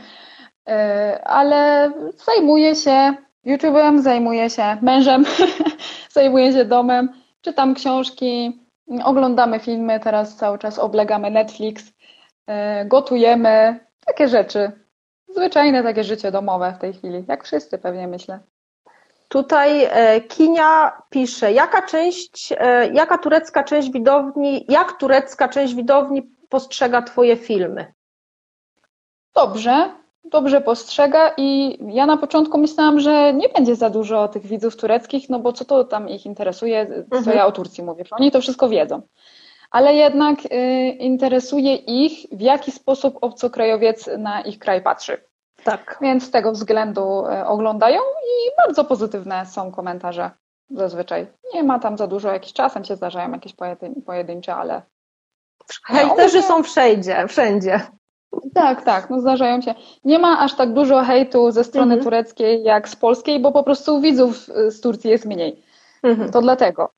[0.68, 1.90] E, ale
[2.26, 3.14] zajmuję się
[3.46, 5.24] YouTube'em, zajmuję się mężem,
[6.16, 8.60] zajmuję się domem, czytam książki,
[9.04, 11.92] oglądamy filmy, teraz cały czas oblegamy Netflix,
[12.46, 14.72] e, gotujemy, takie rzeczy.
[15.28, 18.38] Zwyczajne takie życie domowe w tej chwili, jak wszyscy pewnie myślę.
[19.28, 22.52] Tutaj e, Kinia pisze, jaka część,
[22.92, 27.92] jaka turecka część widowni, jak turecka część widowni postrzega Twoje filmy?
[29.34, 29.90] dobrze,
[30.24, 35.28] dobrze postrzega i ja na początku myślałam, że nie będzie za dużo tych widzów tureckich,
[35.28, 37.36] no bo co to tam ich interesuje, co mhm.
[37.36, 39.02] ja o Turcji mówię, oni to wszystko wiedzą.
[39.70, 40.48] Ale jednak y,
[40.88, 45.16] interesuje ich, w jaki sposób obcokrajowiec na ich kraj patrzy.
[45.64, 45.98] Tak.
[46.00, 50.30] Więc z tego względu y, oglądają i bardzo pozytywne są komentarze
[50.70, 51.26] zazwyczaj.
[51.54, 53.54] Nie ma tam za dużo, jakiś czasem się zdarzają jakieś
[54.06, 54.82] pojedyncze, ale...
[55.84, 57.80] Hejterzy są wszędzie, wszędzie.
[58.54, 59.74] Tak, tak, no zdarzają się.
[60.04, 62.04] Nie ma aż tak dużo hejtu ze strony mhm.
[62.04, 64.36] tureckiej jak z polskiej, bo po prostu widzów
[64.68, 65.62] z Turcji jest mniej.
[66.02, 66.30] Mhm.
[66.30, 66.90] To dlatego.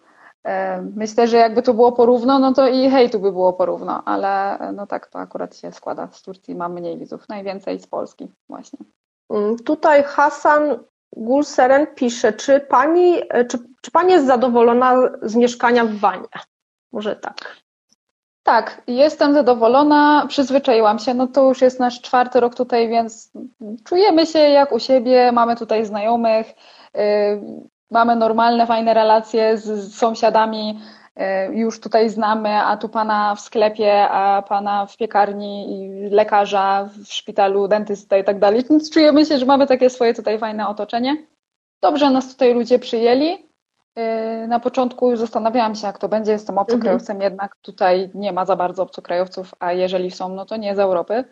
[0.45, 4.59] E, myślę, że jakby to było porówno, no to i hejtu by było porówno, ale
[4.75, 6.09] no tak to akurat się składa.
[6.13, 8.79] Z Turcji ma mniej widzów, najwięcej z Polski właśnie.
[9.31, 10.79] Mm, tutaj Hasan
[11.17, 16.29] Gulseren pisze, czy pani, e, czy, czy pani jest zadowolona z mieszkania w Wanie?
[16.93, 17.64] Może tak.
[18.45, 21.15] Tak, jestem zadowolona, przyzwyczaiłam się.
[21.15, 23.33] No to już jest nasz czwarty rok tutaj, więc
[23.85, 26.47] czujemy się jak u siebie, mamy tutaj znajomych,
[26.95, 27.03] yy,
[27.91, 30.81] mamy normalne, fajne relacje z, z sąsiadami,
[31.17, 37.13] yy, już tutaj znamy, a tu pana w sklepie, a pana w piekarni, lekarza w
[37.13, 38.65] szpitalu, dentysta i tak dalej.
[38.71, 41.17] Więc czujemy się, że mamy takie swoje tutaj fajne otoczenie.
[41.83, 43.54] Dobrze nas tutaj ludzie przyjęli.
[43.97, 46.33] Yy, na początku zastanawiałam się, jak to będzie.
[46.33, 47.33] Jestem obcokrajowcem, mhm.
[47.33, 51.25] jednak tutaj nie ma za bardzo obcokrajowców, a jeżeli są, no to nie z Europy.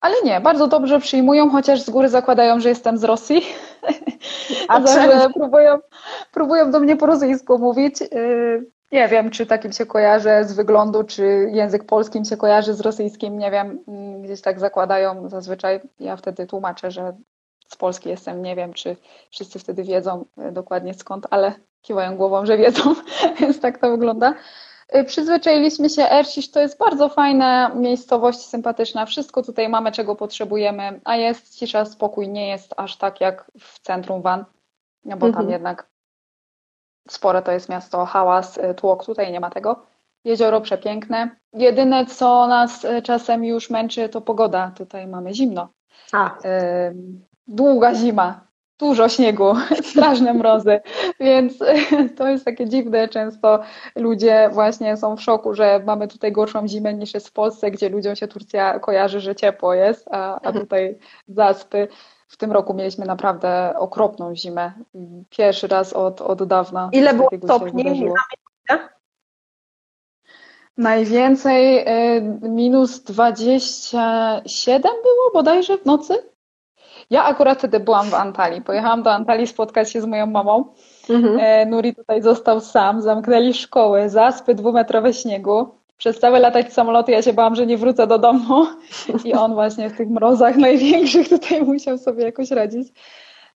[0.00, 3.42] Ale nie, bardzo dobrze przyjmują, chociaż z góry zakładają, że jestem z Rosji.
[4.68, 5.78] A że próbują,
[6.32, 8.00] próbują do mnie po rosyjsku mówić.
[8.00, 12.80] Yy, nie wiem, czy takim się kojarzę z wyglądu, czy język polskim się kojarzy z
[12.80, 13.38] rosyjskim.
[13.38, 15.80] Nie wiem, mm, gdzieś tak zakładają zazwyczaj.
[16.00, 17.12] Ja wtedy tłumaczę, że
[17.72, 18.96] z Polski jestem, nie wiem, czy
[19.30, 22.94] wszyscy wtedy wiedzą e, dokładnie skąd, ale kiwają głową, że wiedzą,
[23.40, 24.34] więc tak to wygląda.
[24.88, 31.00] E, przyzwyczailiśmy się, Ercisz to jest bardzo fajna miejscowość, sympatyczna, wszystko tutaj mamy, czego potrzebujemy,
[31.04, 34.44] a jest cisza, spokój, nie jest aż tak jak w centrum Van,
[35.04, 35.44] no bo mhm.
[35.44, 35.90] tam jednak
[37.08, 39.86] spore to jest miasto, hałas, e, tłok, tutaj nie ma tego.
[40.24, 41.36] Jezioro przepiękne.
[41.52, 44.72] Jedyne, co nas czasem już męczy, to pogoda.
[44.76, 45.68] Tutaj mamy zimno.
[46.12, 46.38] A
[47.50, 48.46] długa zima,
[48.78, 49.54] dużo śniegu,
[49.90, 50.80] straszne mrozy,
[51.20, 51.58] więc
[52.18, 53.08] to jest takie dziwne.
[53.08, 53.60] Często
[53.96, 57.88] ludzie właśnie są w szoku, że mamy tutaj gorszą zimę niż jest w Polsce, gdzie
[57.88, 60.54] ludziom się Turcja kojarzy, że ciepło jest, a, a mhm.
[60.54, 61.88] tutaj zaspy.
[62.28, 64.72] W tym roku mieliśmy naprawdę okropną zimę.
[65.30, 66.88] Pierwszy raz od, od dawna.
[66.92, 68.10] Ile było stopni?
[70.76, 76.30] Najwięcej y, minus 27 było bodajże w nocy.
[77.10, 78.62] Ja akurat wtedy byłam w Antalii.
[78.62, 80.64] Pojechałam do Antalii spotkać się z moją mamą.
[81.10, 81.38] Mhm.
[81.40, 85.68] E, Nuri tutaj został sam, zamknęli szkoły, zaspy dwumetrowe śniegu.
[85.96, 88.66] Przez całe latać samoloty ja się bałam, że nie wrócę do domu
[89.24, 92.88] i on właśnie w tych mrozach największych tutaj musiał sobie jakoś radzić.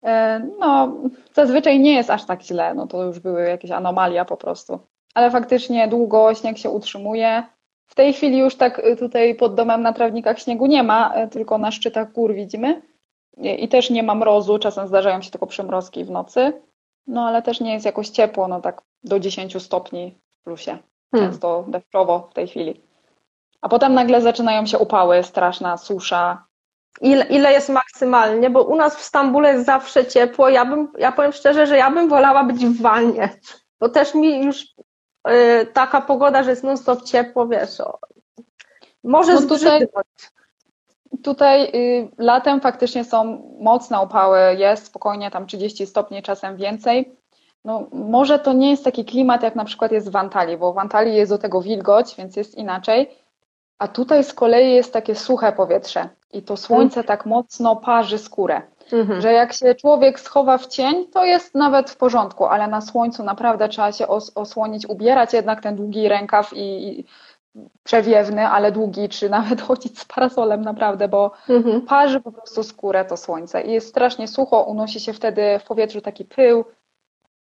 [0.03, 0.93] E, no,
[1.33, 4.79] zazwyczaj nie jest aż tak źle, no to już były jakieś anomalia po prostu.
[5.13, 7.43] Ale faktycznie długo śnieg się utrzymuje.
[7.87, 11.57] W tej chwili już tak tutaj pod domem na trawnikach śniegu nie ma, e, tylko
[11.57, 12.81] na szczytach gór widzimy.
[13.37, 16.61] I też nie ma mrozu, czasem zdarzają się tylko przymrozki w nocy,
[17.07, 20.77] no ale też nie jest jakoś ciepło, no tak do 10 stopni w plusie,
[21.11, 21.31] hmm.
[21.31, 22.81] często deszczowo w tej chwili.
[23.61, 26.45] A potem nagle zaczynają się upały, straszna susza.
[27.01, 28.49] Ile, ile jest maksymalnie?
[28.49, 30.49] Bo u nas w Stambule jest zawsze ciepło.
[30.49, 33.29] Ja, bym, ja powiem szczerze, że ja bym wolała być w wannie.
[33.79, 34.65] Bo też mi już
[35.27, 37.99] yy, taka pogoda, że jest non-stop ciepło, wiesz, o,
[39.03, 39.87] może no tutaj,
[41.23, 47.15] Tutaj y, latem faktycznie są mocne upały, jest spokojnie tam 30 stopni, czasem więcej.
[47.65, 50.77] No, może to nie jest taki klimat, jak na przykład jest w Antalii, bo w
[50.77, 53.09] Antalii jest do tego wilgoć, więc jest inaczej.
[53.77, 57.07] A tutaj z kolei jest takie suche powietrze i to słońce mhm.
[57.07, 59.21] tak mocno parzy skórę, mhm.
[59.21, 63.23] że jak się człowiek schowa w cień, to jest nawet w porządku, ale na słońcu
[63.23, 67.05] naprawdę trzeba się os osłonić, ubierać jednak ten długi rękaw i, i
[67.83, 71.81] przewiewny, ale długi, czy nawet chodzić z parasolem naprawdę, bo mhm.
[71.81, 76.01] parzy po prostu skórę to słońce i jest strasznie sucho, unosi się wtedy w powietrzu
[76.01, 76.65] taki pył,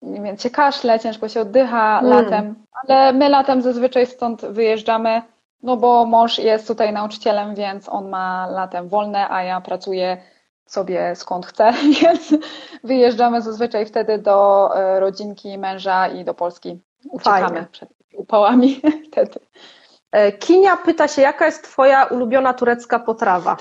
[0.03, 2.11] więc się kaszle, ciężko się oddycha mm.
[2.11, 5.23] latem, ale my latem zazwyczaj stąd wyjeżdżamy,
[5.63, 10.17] no bo mąż jest tutaj nauczycielem, więc on ma latem wolne, a ja pracuję
[10.67, 11.73] sobie skąd chcę,
[12.03, 12.35] więc
[12.85, 16.81] wyjeżdżamy zazwyczaj wtedy do e, rodzinki męża i do Polski.
[17.11, 17.67] Uciekamy Fajnie.
[17.73, 19.41] przed upałami wtedy.
[20.15, 23.57] E, Kinia pyta się, jaka jest Twoja ulubiona turecka potrawa?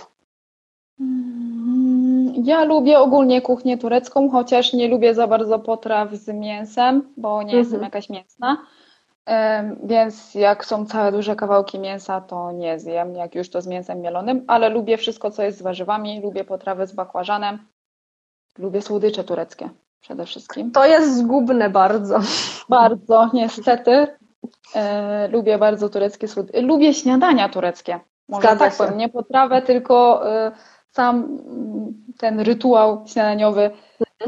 [0.99, 7.37] Mm, ja lubię ogólnie kuchnię turecką, chociaż nie lubię za bardzo potraw z mięsem, bo
[7.37, 7.59] nie mhm.
[7.59, 8.57] jestem jakaś mięsna.
[9.83, 14.01] Więc jak są całe duże kawałki mięsa, to nie zjem, jak już to z mięsem
[14.01, 17.59] mielonym, ale lubię wszystko, co jest z warzywami, lubię potrawy z bakłażanem,
[18.57, 19.69] lubię słodycze tureckie
[20.01, 20.71] przede wszystkim.
[20.71, 22.19] To jest zgubne bardzo.
[22.69, 24.07] Bardzo, niestety.
[24.75, 26.61] E, lubię bardzo tureckie słodycze.
[26.61, 27.99] Lubię śniadania tureckie.
[28.29, 30.51] Może Zgadza tak powiem, nie potrawę, tylko e,
[30.91, 31.37] sam
[32.17, 33.71] ten rytuał śniadaniowy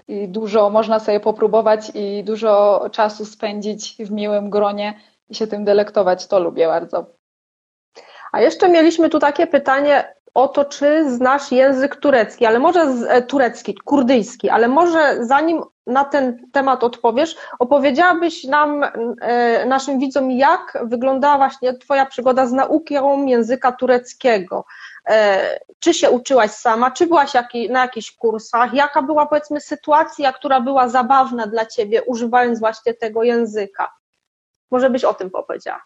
[0.08, 5.66] i dużo można sobie popróbować i dużo czasu spędzić w miłym gronie i się tym
[5.66, 6.28] delektować.
[6.28, 7.06] To lubię bardzo.
[8.32, 13.22] A jeszcze mieliśmy tu takie pytanie o to, czy znasz język turecki, ale może e,
[13.22, 18.84] turecki, kurdyjski, ale może zanim na ten temat odpowiesz, opowiedziałabyś nam,
[19.22, 24.66] e, naszym widzom, jak wyglądała właśnie Twoja przygoda z nauką języka tureckiego.
[25.08, 27.34] E, czy się uczyłaś sama, czy byłaś
[27.70, 33.24] na jakichś kursach, jaka była powiedzmy sytuacja, która była zabawna dla Ciebie, używając właśnie tego
[33.24, 33.94] języka?
[34.72, 35.82] Może byś o tym powiedziała.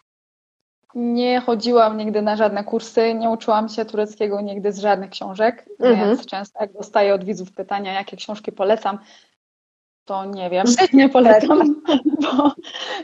[0.94, 6.08] Nie chodziłam nigdy na żadne kursy, nie uczyłam się tureckiego nigdy z żadnych książek, mhm.
[6.08, 8.98] więc często jak dostaję od widzów pytania, jakie książki polecam,
[10.10, 11.82] to nie wiem, nie polecam,
[12.22, 12.52] bo,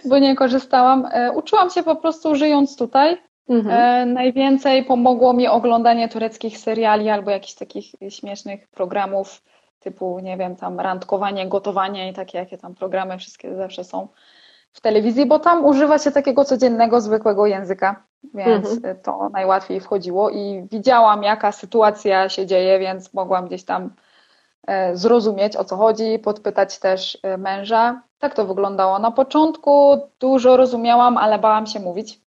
[0.04, 1.09] bo nie korzystałam.
[1.12, 3.18] E, uczyłam się po prostu żyjąc tutaj.
[3.48, 3.76] Mhm.
[3.76, 9.42] E, najwięcej pomogło mi oglądanie tureckich seriali albo jakichś takich śmiesznych programów
[9.80, 14.09] typu, nie wiem, tam randkowanie, gotowanie i takie, jakie tam programy wszystkie zawsze są
[14.72, 18.02] w telewizji, bo tam używa się takiego codziennego, zwykłego języka,
[18.34, 18.96] więc mhm.
[19.02, 23.90] to najłatwiej wchodziło i widziałam, jaka sytuacja się dzieje, więc mogłam gdzieś tam
[24.94, 28.02] zrozumieć, o co chodzi, podpytać też e, męża.
[28.18, 28.98] Tak to wyglądało.
[28.98, 32.20] Na początku dużo rozumiałam, ale bałam się mówić.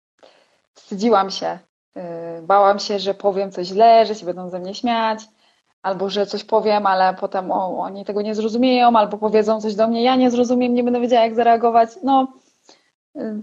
[0.74, 1.60] Wstydziłam się.
[1.96, 5.20] E, bałam się, że powiem coś źle, że się będą ze mnie śmiać
[5.82, 9.88] albo że coś powiem, ale potem o, oni tego nie zrozumieją, albo powiedzą coś do
[9.88, 11.90] mnie, ja nie zrozumiem, nie będę wiedziała, jak zareagować.
[12.04, 12.28] No,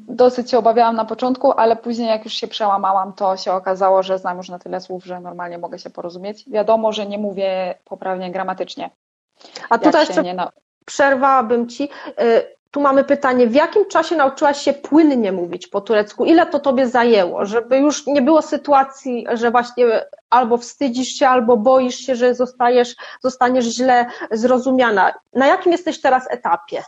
[0.09, 4.19] dosyć się obawiałam na początku, ale później, jak już się przełamałam, to się okazało, że
[4.19, 6.51] znam już na tyle słów, że normalnie mogę się porozumieć.
[6.51, 8.91] Wiadomo, że nie mówię poprawnie gramatycznie.
[9.71, 10.37] A tutaj jeszcze nie...
[10.85, 11.89] przerwałabym ci.
[12.09, 16.25] Y, tu mamy pytanie, w jakim czasie nauczyłaś się płynnie mówić po turecku?
[16.25, 19.85] Ile to tobie zajęło, żeby już nie było sytuacji, że właśnie
[20.31, 25.13] albo wstydzisz się, albo boisz się, że zostajesz, zostaniesz źle zrozumiana?
[25.33, 26.83] Na jakim jesteś teraz etapie?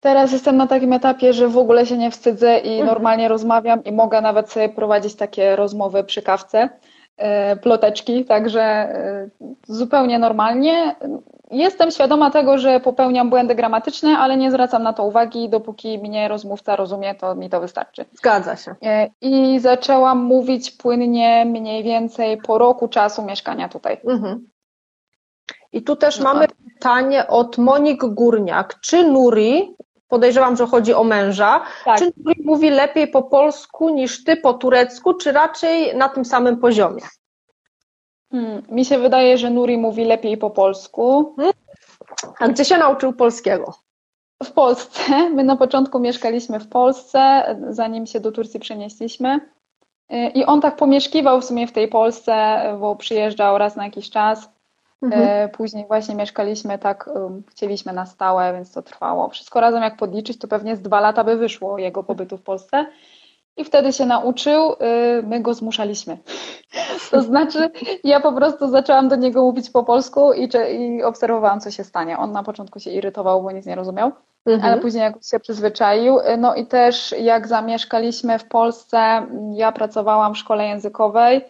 [0.00, 2.86] Teraz jestem na takim etapie, że w ogóle się nie wstydzę i mhm.
[2.86, 6.68] normalnie rozmawiam i mogę nawet sobie prowadzić takie rozmowy przy kawce,
[7.16, 9.28] e, ploteczki, także e,
[9.66, 10.96] zupełnie normalnie.
[11.50, 16.28] Jestem świadoma tego, że popełniam błędy gramatyczne, ale nie zwracam na to uwagi, dopóki mnie
[16.28, 18.04] rozmówca rozumie, to mi to wystarczy.
[18.12, 18.74] Zgadza się.
[18.84, 24.00] E, I zaczęłam mówić płynnie mniej więcej po roku czasu mieszkania tutaj.
[24.04, 24.48] Mhm.
[25.72, 28.80] I tu też mamy pytanie od Monik Górniak.
[28.80, 29.76] Czy Nuri,
[30.08, 31.98] podejrzewam, że chodzi o męża, tak.
[31.98, 36.56] czy Nuri mówi lepiej po polsku niż ty po turecku, czy raczej na tym samym
[36.56, 37.02] poziomie?
[38.32, 41.34] Hmm, mi się wydaje, że Nuri mówi lepiej po polsku.
[41.36, 41.52] Hmm?
[42.38, 43.74] A gdzie się nauczył polskiego?
[44.44, 45.30] W Polsce.
[45.34, 49.40] My na początku mieszkaliśmy w Polsce, zanim się do Turcji przenieśliśmy.
[50.34, 54.50] I on tak pomieszkiwał w sumie w tej Polsce, bo przyjeżdżał raz na jakiś czas.
[55.02, 55.22] Mhm.
[55.22, 57.10] E, później właśnie mieszkaliśmy tak,
[57.50, 59.28] chcieliśmy na stałe, więc to trwało.
[59.28, 62.86] Wszystko razem jak podliczyć, to pewnie z dwa lata by wyszło jego pobytu w Polsce.
[63.58, 64.76] I wtedy się nauczył, y,
[65.22, 66.18] my go zmuszaliśmy.
[67.10, 67.70] To znaczy,
[68.04, 72.18] ja po prostu zaczęłam do niego mówić po polsku i, i obserwowałam, co się stanie.
[72.18, 74.12] On na początku się irytował, bo nic nie rozumiał,
[74.46, 74.72] mhm.
[74.72, 76.18] ale później jakoś się przyzwyczaił.
[76.18, 81.44] Y, no i też jak zamieszkaliśmy w Polsce, ja pracowałam w szkole językowej,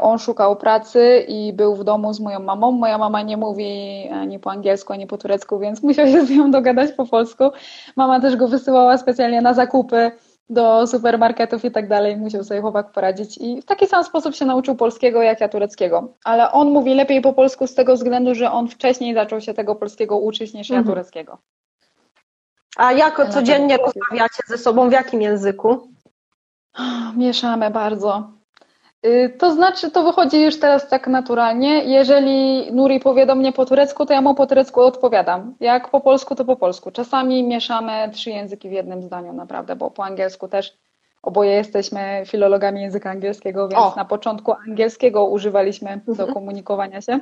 [0.00, 2.72] on szukał pracy i był w domu z moją mamą.
[2.72, 6.50] Moja mama nie mówi ani po angielsku, ani po turecku, więc musiał się z nią
[6.50, 7.44] dogadać po polsku.
[7.96, 10.10] Mama też go wysyłała specjalnie na zakupy
[10.50, 14.44] do supermarketów i tak dalej, musiał sobie chłopak poradzić i w taki sam sposób się
[14.44, 16.08] nauczył polskiego jak ja tureckiego.
[16.24, 19.74] Ale on mówi lepiej po polsku z tego względu, że on wcześniej zaczął się tego
[19.74, 20.94] polskiego uczyć niż ja mhm.
[20.94, 21.38] tureckiego.
[22.76, 24.88] A jak codziennie rozmawiacie ze sobą?
[24.88, 25.88] W jakim języku?
[27.16, 28.35] Mieszamy bardzo.
[29.04, 31.84] Y, to znaczy, to wychodzi już teraz tak naturalnie.
[31.84, 35.54] Jeżeli Nuri powie do mnie po turecku, to ja mu po turecku odpowiadam.
[35.60, 36.90] Jak po polsku, to po polsku.
[36.90, 40.78] Czasami mieszamy trzy języki w jednym zdaniu, naprawdę, bo po angielsku też
[41.22, 43.94] oboje jesteśmy filologami języka angielskiego, więc o.
[43.96, 46.34] na początku angielskiego używaliśmy do mhm.
[46.34, 47.20] komunikowania się.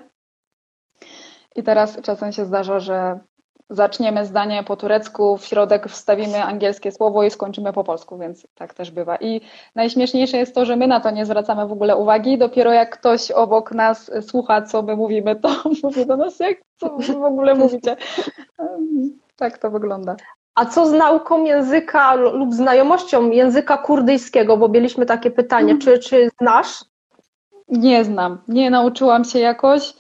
[1.57, 3.19] I teraz czasem się zdarza, że
[3.71, 8.75] zaczniemy zdanie po turecku, w środek wstawimy angielskie słowo i skończymy po polsku, więc tak
[8.75, 9.17] też bywa.
[9.17, 9.41] I
[9.75, 13.31] najśmieszniejsze jest to, że my na to nie zwracamy w ogóle uwagi, dopiero jak ktoś
[13.31, 15.49] obok nas słucha, co my mówimy, to
[15.83, 17.97] mówi do nas, jak co wy w ogóle mówicie.
[19.37, 20.17] Tak to wygląda.
[20.55, 24.57] A co z nauką języka lub znajomością języka kurdyjskiego?
[24.57, 25.81] Bo mieliśmy takie pytanie, mhm.
[25.81, 26.85] czy, czy znasz?
[27.69, 29.95] Nie znam, nie nauczyłam się jakoś.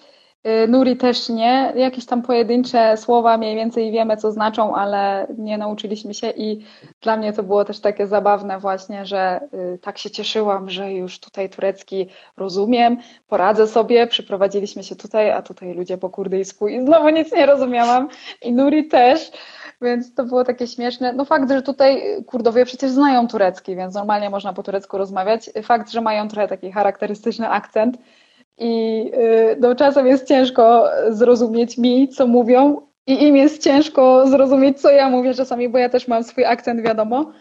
[0.47, 1.73] Y, Nuri też nie.
[1.77, 6.65] Jakieś tam pojedyncze słowa mniej więcej wiemy, co znaczą, ale nie nauczyliśmy się i
[7.03, 9.41] dla mnie to było też takie zabawne właśnie, że
[9.75, 12.97] y, tak się cieszyłam, że już tutaj turecki rozumiem,
[13.29, 18.09] poradzę sobie, przyprowadziliśmy się tutaj, a tutaj ludzie po kurdyjsku i znowu nic nie rozumiałam
[18.43, 19.31] i Nuri też.
[19.83, 21.13] Więc to było takie śmieszne.
[21.13, 25.51] No fakt, że tutaj Kurdowie przecież znają turecki, więc normalnie można po turecku rozmawiać.
[25.63, 27.99] Fakt, że mają trochę taki charakterystyczny akcent,
[28.59, 34.81] i y, no, czasem jest ciężko zrozumieć mi, co mówią, i im jest ciężko zrozumieć,
[34.81, 37.33] co ja mówię czasami, bo ja też mam swój akcent, wiadomo.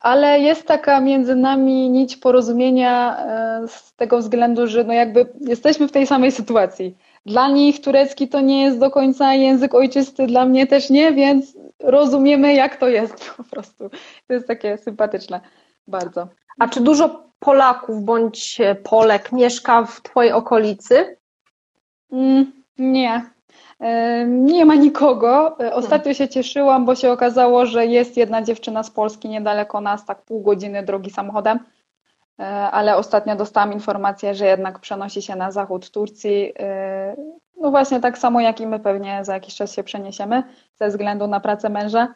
[0.00, 3.16] Ale jest taka między nami nić porozumienia
[3.64, 6.96] y, z tego względu, że no jakby jesteśmy w tej samej sytuacji.
[7.26, 11.56] Dla nich turecki to nie jest do końca język ojczysty, dla mnie też nie, więc
[11.82, 13.90] rozumiemy, jak to jest po prostu.
[14.26, 15.40] To jest takie sympatyczne
[15.86, 16.28] bardzo.
[16.58, 21.16] A czy dużo Polaków bądź Polek mieszka w Twojej okolicy?
[22.12, 23.30] Mm, nie.
[24.26, 25.56] Nie ma nikogo.
[25.72, 30.22] Ostatnio się cieszyłam, bo się okazało, że jest jedna dziewczyna z Polski niedaleko nas, tak
[30.22, 31.58] pół godziny drogi samochodem.
[32.38, 36.52] E, ale ostatnio dostałam informację, że jednak przenosi się na zachód Turcji.
[36.58, 37.16] E,
[37.60, 40.42] no właśnie tak samo jak i my pewnie za jakiś czas się przeniesiemy
[40.74, 42.14] ze względu na pracę męża.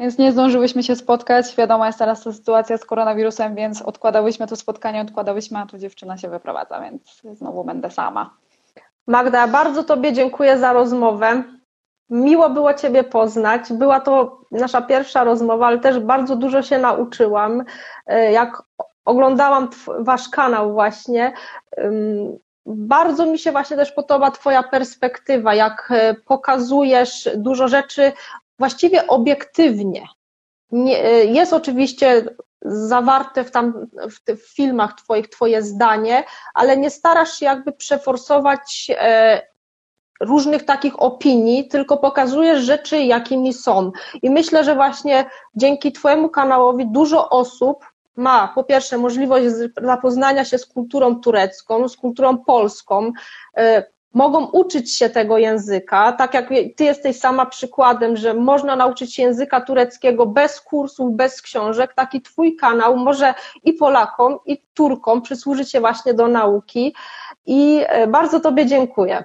[0.00, 1.56] Więc nie zdążyłyśmy się spotkać.
[1.56, 6.18] Wiadomo jest teraz ta sytuacja z koronawirusem, więc odkładałyśmy to spotkanie, odkładałyśmy, a tu dziewczyna
[6.18, 8.30] się wyprowadza, więc znowu będę sama.
[9.06, 11.42] Magda, bardzo Tobie dziękuję za rozmowę.
[12.10, 13.72] Miło było Ciebie poznać.
[13.72, 17.64] Była to nasza pierwsza rozmowa, ale też bardzo dużo się nauczyłam.
[18.06, 18.62] E, jak
[19.04, 21.32] oglądałam Wasz kanał właśnie,
[22.66, 28.12] bardzo mi się właśnie też podoba Twoja perspektywa, jak e, pokazujesz dużo rzeczy
[28.60, 30.08] właściwie obiektywnie.
[30.72, 32.24] Nie, jest oczywiście
[32.62, 38.90] zawarte w, tam, w, w filmach twoich twoje zdanie, ale nie starasz się jakby przeforsować
[38.90, 39.42] e,
[40.20, 43.92] różnych takich opinii, tylko pokazujesz rzeczy, jakimi są.
[44.22, 47.84] I myślę, że właśnie dzięki Twojemu kanałowi dużo osób
[48.16, 49.46] ma po pierwsze możliwość
[49.82, 53.12] zapoznania się z kulturą turecką, z kulturą polską,
[53.56, 53.84] e,
[54.14, 59.22] mogą uczyć się tego języka, tak jak ty jesteś sama przykładem, że można nauczyć się
[59.22, 63.34] języka tureckiego bez kursów, bez książek, taki twój kanał może
[63.64, 66.94] i Polakom, i Turkom przysłużyć się właśnie do nauki
[67.46, 69.24] i e, bardzo tobie dziękuję.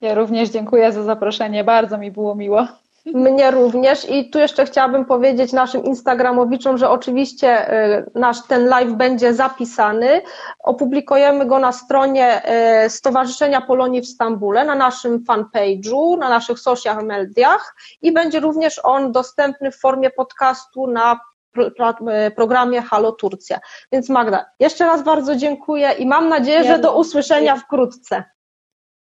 [0.00, 2.81] Ja również dziękuję za zaproszenie, bardzo mi było miło.
[3.06, 8.92] Mnie również i tu jeszcze chciałabym powiedzieć naszym Instagramowiczom, że oczywiście y, nasz ten live
[8.92, 10.22] będzie zapisany.
[10.58, 12.42] Opublikujemy go na stronie
[12.84, 18.80] y, Stowarzyszenia Polonii w Stambule, na naszym fanpage'u, na naszych social mediach i będzie również
[18.84, 21.20] on dostępny w formie podcastu na
[21.58, 23.58] y, programie Halo Turcja.
[23.92, 28.24] Więc Magda, jeszcze raz bardzo dziękuję i mam nadzieję, że do usłyszenia wkrótce.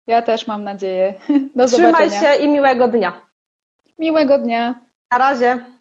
[0.08, 1.14] Ja też mam nadzieję.
[1.56, 2.36] Do Trzymaj zobaczenia.
[2.36, 3.32] się i miłego dnia.
[4.04, 4.76] Miłego dnia.
[5.12, 5.72] Na razie.